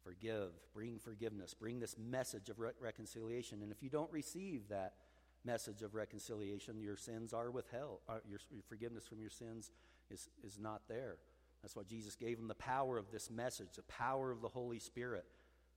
Forgive, 0.03 0.51
bring 0.73 0.97
forgiveness, 0.97 1.53
bring 1.53 1.79
this 1.79 1.97
message 1.97 2.49
of 2.49 2.57
re- 2.57 2.71
reconciliation. 2.79 3.61
And 3.61 3.71
if 3.71 3.83
you 3.83 3.89
don't 3.89 4.11
receive 4.11 4.69
that 4.69 4.93
message 5.43 5.81
of 5.81 5.93
reconciliation, 5.93 6.81
your 6.81 6.95
sins 6.95 7.33
are 7.33 7.51
withheld. 7.51 7.99
Uh, 8.07 8.19
your, 8.27 8.39
your 8.49 8.63
forgiveness 8.69 9.05
from 9.05 9.19
your 9.19 9.29
sins 9.29 9.71
is, 10.09 10.29
is 10.41 10.57
not 10.57 10.83
there. 10.87 11.17
That's 11.61 11.75
why 11.75 11.83
Jesus 11.83 12.15
gave 12.15 12.37
them 12.37 12.47
the 12.47 12.55
power 12.55 12.97
of 12.97 13.11
this 13.11 13.29
message, 13.29 13.67
the 13.75 13.81
power 13.83 14.31
of 14.31 14.41
the 14.41 14.47
Holy 14.47 14.79
Spirit 14.79 15.25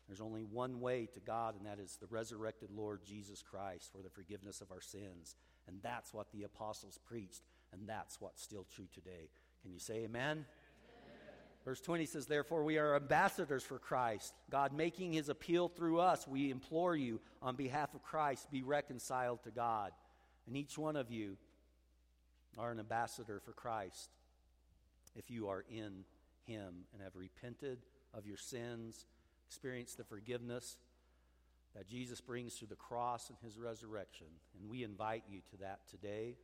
there's 0.09 0.21
only 0.21 0.43
one 0.43 0.81
way 0.81 1.09
to 1.15 1.21
God, 1.21 1.55
and 1.57 1.67
that 1.67 1.79
is 1.79 1.97
the 2.01 2.07
resurrected 2.07 2.71
Lord 2.71 3.01
Jesus 3.05 3.43
Christ 3.43 3.91
for 3.93 4.03
the 4.03 4.11
forgiveness 4.11 4.61
of 4.61 4.71
our 4.71 4.81
sins. 4.81 5.37
And 5.69 5.79
that's 5.83 6.13
what 6.13 6.31
the 6.33 6.43
apostles 6.43 6.99
preached, 7.05 7.43
and 7.73 7.89
that's 7.89 8.21
what's 8.21 8.43
still 8.43 8.67
true 8.75 8.89
today. 8.93 9.31
Can 9.63 9.73
you 9.73 9.79
say 9.79 10.05
amen? 10.05 10.05
amen? 10.11 10.45
Verse 11.65 11.81
20 11.81 12.07
says, 12.07 12.27
Therefore, 12.27 12.65
we 12.65 12.79
are 12.79 12.97
ambassadors 12.97 13.63
for 13.63 13.79
Christ, 13.79 14.35
God 14.51 14.73
making 14.73 15.13
his 15.13 15.29
appeal 15.29 15.69
through 15.69 16.01
us. 16.01 16.27
We 16.27 16.51
implore 16.51 16.97
you, 16.97 17.21
on 17.41 17.55
behalf 17.55 17.95
of 17.95 18.03
Christ, 18.03 18.51
be 18.51 18.63
reconciled 18.63 19.45
to 19.45 19.51
God. 19.51 19.93
And 20.47 20.57
each 20.57 20.77
one 20.77 20.97
of 20.97 21.11
you 21.11 21.37
are 22.59 22.73
an 22.73 22.81
ambassador 22.81 23.41
for 23.45 23.53
Christ 23.53 24.11
if 25.15 25.31
you 25.31 25.49
are 25.49 25.65
in 25.71 26.05
him 26.45 26.85
and 26.93 27.03
have 27.03 27.15
repented 27.15 27.79
of 28.13 28.27
your 28.27 28.37
sins 28.37 29.07
experience 29.53 29.95
the 29.95 30.05
forgiveness 30.05 30.79
that 31.77 31.87
Jesus 31.87 32.23
brings 32.23 32.55
through 32.55 32.69
the 32.69 32.75
cross 32.75 33.29
and 33.29 33.37
his 33.45 33.59
resurrection. 33.59 34.29
And 34.59 34.71
we 34.71 34.83
invite 34.83 35.25
you 35.29 35.41
to 35.51 35.59
that 35.59 35.81
today 35.91 36.37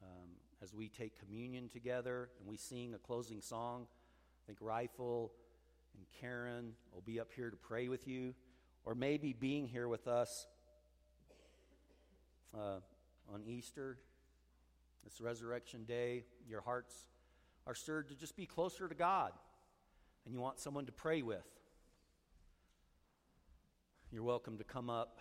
um, 0.00 0.28
as 0.62 0.72
we 0.72 0.88
take 0.88 1.18
communion 1.18 1.68
together 1.68 2.28
and 2.38 2.48
we 2.48 2.56
sing 2.56 2.94
a 2.94 2.98
closing 2.98 3.40
song. 3.40 3.88
I 3.90 4.46
think 4.46 4.58
Rifle 4.60 5.32
and 5.96 6.06
Karen 6.20 6.74
will 6.94 7.00
be 7.00 7.18
up 7.18 7.32
here 7.34 7.50
to 7.50 7.56
pray 7.56 7.88
with 7.88 8.06
you, 8.06 8.36
or 8.84 8.94
maybe 8.94 9.32
being 9.32 9.66
here 9.66 9.88
with 9.88 10.06
us 10.06 10.46
uh, 12.54 12.78
on 13.34 13.42
Easter, 13.48 13.98
this 15.02 15.20
resurrection 15.20 15.82
day, 15.82 16.22
your 16.48 16.60
hearts 16.60 16.94
are 17.66 17.74
stirred 17.74 18.10
to 18.10 18.14
just 18.14 18.36
be 18.36 18.46
closer 18.46 18.86
to 18.86 18.94
God, 18.94 19.32
and 20.24 20.32
you 20.32 20.40
want 20.40 20.60
someone 20.60 20.86
to 20.86 20.92
pray 20.92 21.22
with. 21.22 21.42
You're 24.12 24.24
welcome 24.24 24.58
to 24.58 24.64
come 24.64 24.90
up 24.90 25.20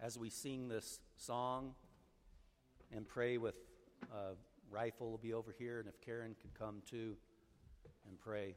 as 0.00 0.16
we 0.16 0.30
sing 0.30 0.68
this 0.68 1.00
song 1.16 1.74
and 2.94 3.04
pray 3.08 3.36
with 3.36 3.56
uh, 4.12 4.34
Rifle 4.70 5.10
will 5.10 5.18
be 5.18 5.32
over 5.32 5.52
here, 5.58 5.80
and 5.80 5.88
if 5.88 6.00
Karen 6.00 6.36
could 6.40 6.54
come 6.54 6.80
too 6.88 7.16
and 8.08 8.16
pray. 8.20 8.54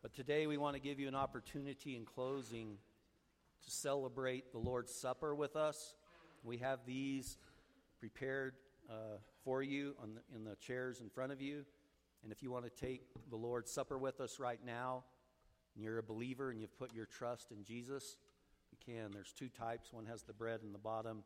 But 0.00 0.14
today 0.14 0.46
we 0.46 0.56
want 0.56 0.74
to 0.74 0.80
give 0.80 0.98
you 0.98 1.06
an 1.06 1.14
opportunity 1.14 1.96
in 1.96 2.06
closing 2.06 2.78
to 3.62 3.70
celebrate 3.70 4.50
the 4.50 4.58
Lord's 4.58 4.94
Supper 4.94 5.34
with 5.34 5.54
us. 5.54 5.96
We 6.44 6.56
have 6.58 6.78
these 6.86 7.36
prepared 8.00 8.54
uh, 8.88 9.18
for 9.44 9.62
you 9.62 9.94
the, 10.00 10.34
in 10.34 10.44
the 10.44 10.56
chairs 10.56 11.02
in 11.02 11.10
front 11.10 11.30
of 11.30 11.42
you. 11.42 11.66
And 12.22 12.32
if 12.32 12.42
you 12.42 12.50
want 12.50 12.64
to 12.64 12.70
take 12.70 13.02
the 13.28 13.36
Lord's 13.36 13.70
Supper 13.70 13.98
with 13.98 14.22
us 14.22 14.40
right 14.40 14.60
now, 14.64 15.04
and 15.74 15.84
you're 15.84 15.98
a 15.98 16.02
believer 16.02 16.50
and 16.50 16.60
you've 16.60 16.78
put 16.78 16.94
your 16.94 17.06
trust 17.06 17.50
in 17.50 17.64
Jesus, 17.64 18.16
you 18.70 18.78
can. 18.84 19.10
There's 19.12 19.32
two 19.32 19.48
types. 19.48 19.92
One 19.92 20.06
has 20.06 20.22
the 20.22 20.32
bread 20.32 20.60
in 20.62 20.72
the 20.72 20.78
bottom, 20.78 21.22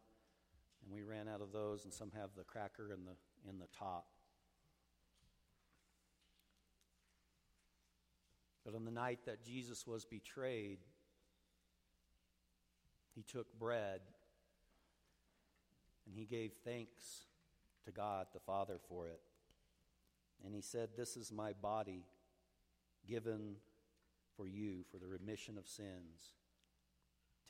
and 0.84 0.92
we 0.92 1.02
ran 1.02 1.28
out 1.28 1.40
of 1.40 1.52
those, 1.52 1.84
and 1.84 1.92
some 1.92 2.10
have 2.14 2.30
the 2.36 2.44
cracker 2.44 2.92
in 2.92 3.04
the 3.04 3.16
in 3.48 3.58
the 3.58 3.68
top. 3.78 4.06
But 8.64 8.74
on 8.74 8.84
the 8.84 8.90
night 8.90 9.20
that 9.24 9.42
Jesus 9.42 9.86
was 9.86 10.04
betrayed, 10.04 10.78
he 13.14 13.22
took 13.22 13.58
bread 13.58 14.00
and 16.06 16.14
he 16.14 16.24
gave 16.24 16.52
thanks 16.64 17.24
to 17.84 17.90
God 17.90 18.26
the 18.32 18.40
Father 18.40 18.78
for 18.88 19.08
it. 19.08 19.20
And 20.44 20.54
he 20.54 20.60
said, 20.60 20.90
This 20.96 21.16
is 21.16 21.32
my 21.32 21.52
body 21.54 22.04
given 23.06 23.56
for 24.38 24.46
you 24.46 24.84
for 24.90 24.98
the 24.98 25.08
remission 25.08 25.58
of 25.58 25.66
sins. 25.66 26.36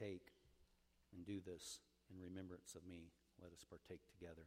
Take 0.00 0.32
and 1.14 1.26
do 1.26 1.40
this 1.44 1.80
in 2.10 2.20
remembrance 2.20 2.74
of 2.74 2.86
me. 2.88 3.12
Let 3.42 3.52
us 3.52 3.64
partake 3.68 4.00
together. 4.08 4.46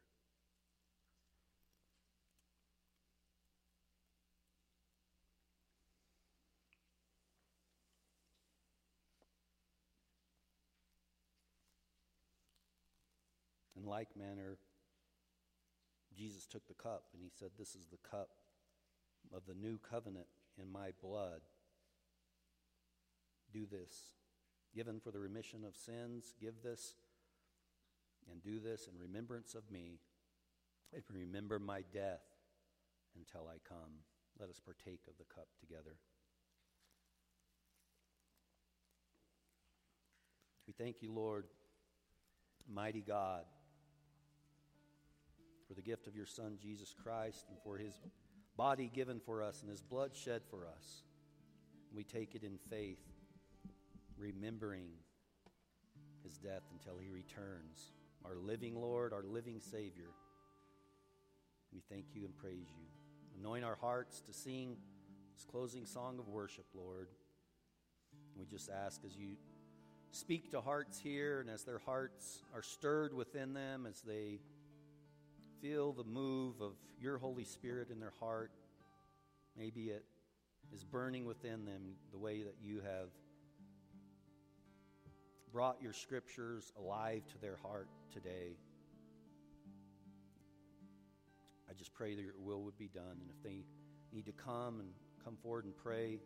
In 13.78 13.88
like 13.88 14.10
manner, 14.18 14.58
Jesus 16.16 16.46
took 16.46 16.68
the 16.68 16.74
cup 16.74 17.04
and 17.14 17.22
he 17.22 17.30
said, 17.30 17.52
This 17.58 17.76
is 17.76 17.88
the 17.88 17.98
cup 18.10 18.30
of 19.34 19.44
the 19.48 19.54
new 19.54 19.78
covenant 19.78 20.28
in 20.60 20.72
my 20.72 20.89
blood. 21.02 21.42
Do 23.54 23.66
this. 23.70 24.14
Given 24.74 24.99
for 24.99 25.12
the 25.12 25.20
remission 25.20 25.64
of 25.66 25.76
sins, 25.76 26.34
give 26.39 26.62
this 26.64 26.95
and 28.32 28.41
do 28.41 28.60
this 28.60 28.88
in 28.88 28.97
remembrance 28.99 29.56
of 29.56 29.70
me. 29.72 29.99
And 30.93 31.04
remember 31.10 31.60
my 31.60 31.84
death 31.93 32.24
until 33.16 33.47
I 33.47 33.58
come. 33.68 34.04
Let 34.39 34.49
us 34.49 34.60
partake 34.60 35.02
of 35.08 35.18
the 35.18 35.34
cup 35.34 35.47
together. 35.60 35.95
We 40.68 40.74
thank 40.74 41.02
you, 41.02 41.12
Lord, 41.12 41.45
mighty 42.68 43.02
God 43.02 43.43
for 45.68 45.76
the 45.76 45.82
gift 45.82 46.08
of 46.08 46.16
your 46.16 46.26
Son, 46.26 46.58
Jesus 46.62 46.93
Christ, 47.02 47.45
and 47.49 47.58
for 47.64 47.78
his 47.78 47.99
body 48.58 48.91
given 48.93 49.20
for 49.20 49.41
us 49.41 49.62
and 49.62 49.70
his 49.70 49.82
blood 49.82 50.16
shed 50.16 50.41
for 50.49 50.68
us. 50.68 51.04
We 51.93 52.04
take 52.04 52.36
it 52.36 52.43
in 52.43 52.58
faith, 52.70 52.99
remembering 54.22 54.89
his 56.24 56.38
death 56.38 56.61
until 56.72 56.97
he 56.99 57.09
returns. 57.09 57.91
Our 58.24 58.36
living 58.36 58.76
Lord, 58.76 59.13
our 59.13 59.24
living 59.24 59.59
Savior. 59.59 60.11
We 61.74 61.82
thank 61.89 62.05
you 62.13 62.26
and 62.26 62.38
praise 62.38 62.67
you. 62.78 62.86
Anoint 63.39 63.65
our 63.65 63.76
hearts 63.76 64.22
to 64.22 64.34
sing 64.34 64.78
this 65.34 65.43
closing 65.43 65.86
song 65.86 66.19
of 66.19 66.28
worship, 66.28 66.65
Lord. 66.76 67.07
We 68.38 68.45
just 68.45 68.69
ask 68.69 69.01
as 69.05 69.17
you 69.17 69.38
speak 70.11 70.51
to 70.51 70.61
hearts 70.61 70.99
here 70.99 71.39
and 71.39 71.49
as 71.49 71.63
their 71.63 71.80
hearts 71.80 72.43
are 72.53 72.61
stirred 72.61 73.13
within 73.13 73.53
them, 73.53 73.88
as 73.88 74.01
they 74.01 74.39
feel 75.61 75.93
the 75.93 76.03
move 76.03 76.61
of 76.61 76.74
your 76.99 77.17
Holy 77.17 77.45
Spirit 77.45 77.89
in 77.89 77.99
their 77.99 78.13
heart. 78.19 78.51
Maybe 79.57 79.89
it 79.89 80.05
is 80.72 80.84
burning 80.84 81.26
within 81.26 81.65
them 81.65 81.95
the 82.11 82.19
way 82.19 82.43
that 82.43 82.55
you 82.61 82.82
have 82.82 83.09
brought 85.52 85.82
your 85.82 85.93
scriptures 85.93 86.72
alive 86.78 87.24
to 87.28 87.38
their 87.39 87.58
heart 87.58 87.89
today. 88.12 88.58
I 91.70 91.74
just 91.74 91.93
pray 91.93 92.16
that 92.16 92.22
your 92.22 92.34
will 92.38 92.64
would 92.64 92.78
be 92.78 92.88
done. 92.88 93.18
And 93.22 93.30
if 93.30 93.41
they 93.43 93.64
need 94.14 94.26
to 94.26 94.32
come 94.32 94.80
and 94.80 94.89
come 95.24 95.38
forward 95.41 95.66
and 95.66 95.76
pray 95.76 96.20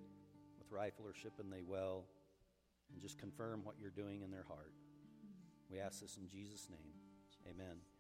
with 0.58 0.72
rifle 0.72 1.06
or 1.06 1.14
ship, 1.14 1.34
and 1.40 1.52
they 1.52 1.62
will, 1.62 2.06
and 2.92 3.02
just 3.02 3.18
confirm 3.18 3.62
what 3.64 3.76
you're 3.80 3.92
doing 3.92 4.22
in 4.22 4.32
their 4.32 4.46
heart. 4.48 4.74
We 5.70 5.80
ask 5.80 6.02
this 6.02 6.18
in 6.18 6.28
Jesus' 6.28 6.68
name. 6.70 6.94
Amen. 7.50 7.95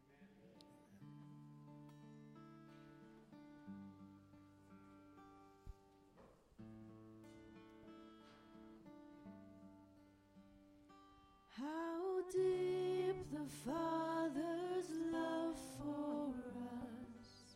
How 11.57 12.21
deep 12.33 13.15
the 13.31 13.45
Father's 13.63 14.89
love 15.09 15.55
for 15.77 16.33
us, 16.59 17.55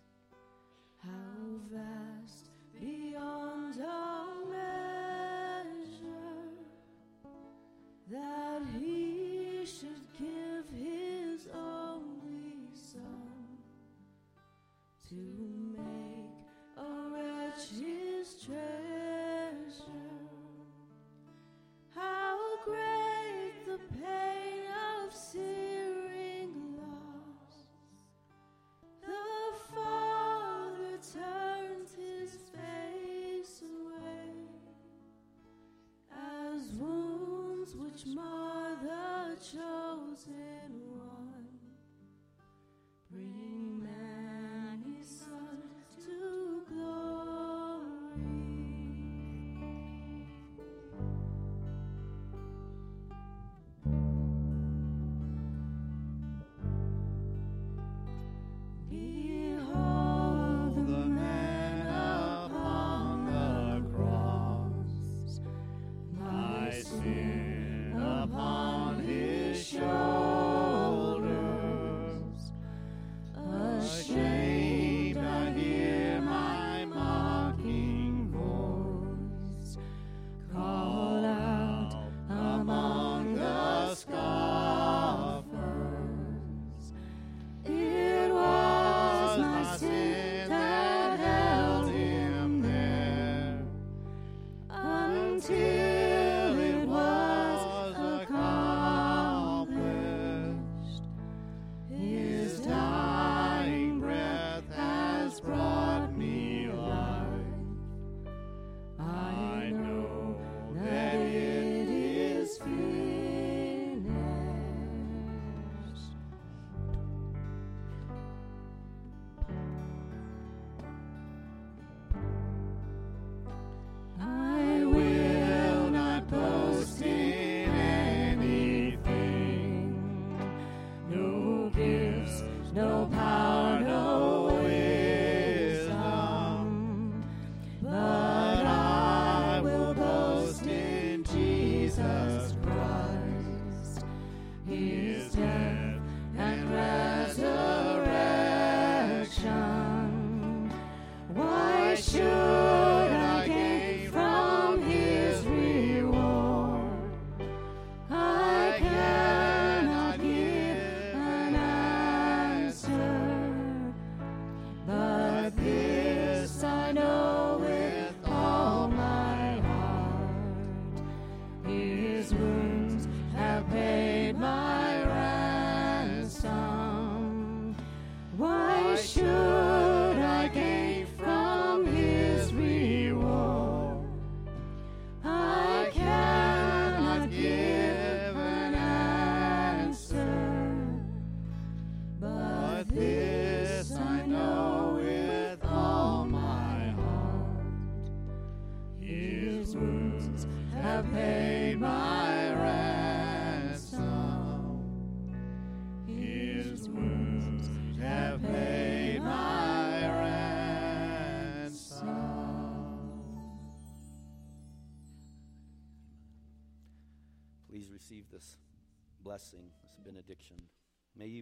how 1.03 1.59
vast 1.69 1.98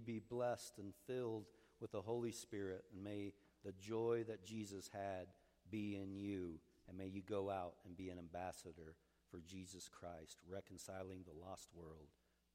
be 0.07 0.19
blessed 0.19 0.79
and 0.79 0.93
filled 1.05 1.45
with 1.79 1.91
the 1.91 2.01
Holy 2.01 2.31
Spirit, 2.31 2.85
and 2.93 3.03
may 3.03 3.33
the 3.63 3.73
joy 3.73 4.23
that 4.27 4.45
Jesus 4.45 4.89
had 4.91 5.27
be 5.69 5.99
in 6.01 6.15
you, 6.15 6.59
and 6.87 6.97
may 6.97 7.07
you 7.07 7.21
go 7.21 7.49
out 7.49 7.73
and 7.85 7.95
be 7.95 8.09
an 8.09 8.17
ambassador 8.17 8.95
for 9.29 9.41
Jesus 9.41 9.89
Christ, 9.89 10.39
reconciling 10.49 11.25
the 11.25 11.45
lost 11.45 11.67
world 11.75 12.07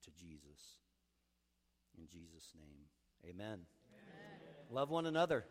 to 0.04 0.10
Jesus. 0.10 0.78
In 1.98 2.08
Jesus' 2.08 2.54
name, 2.58 2.86
amen. 3.24 3.58
amen. 3.58 4.70
Love 4.70 4.90
one 4.90 5.04
another. 5.06 5.44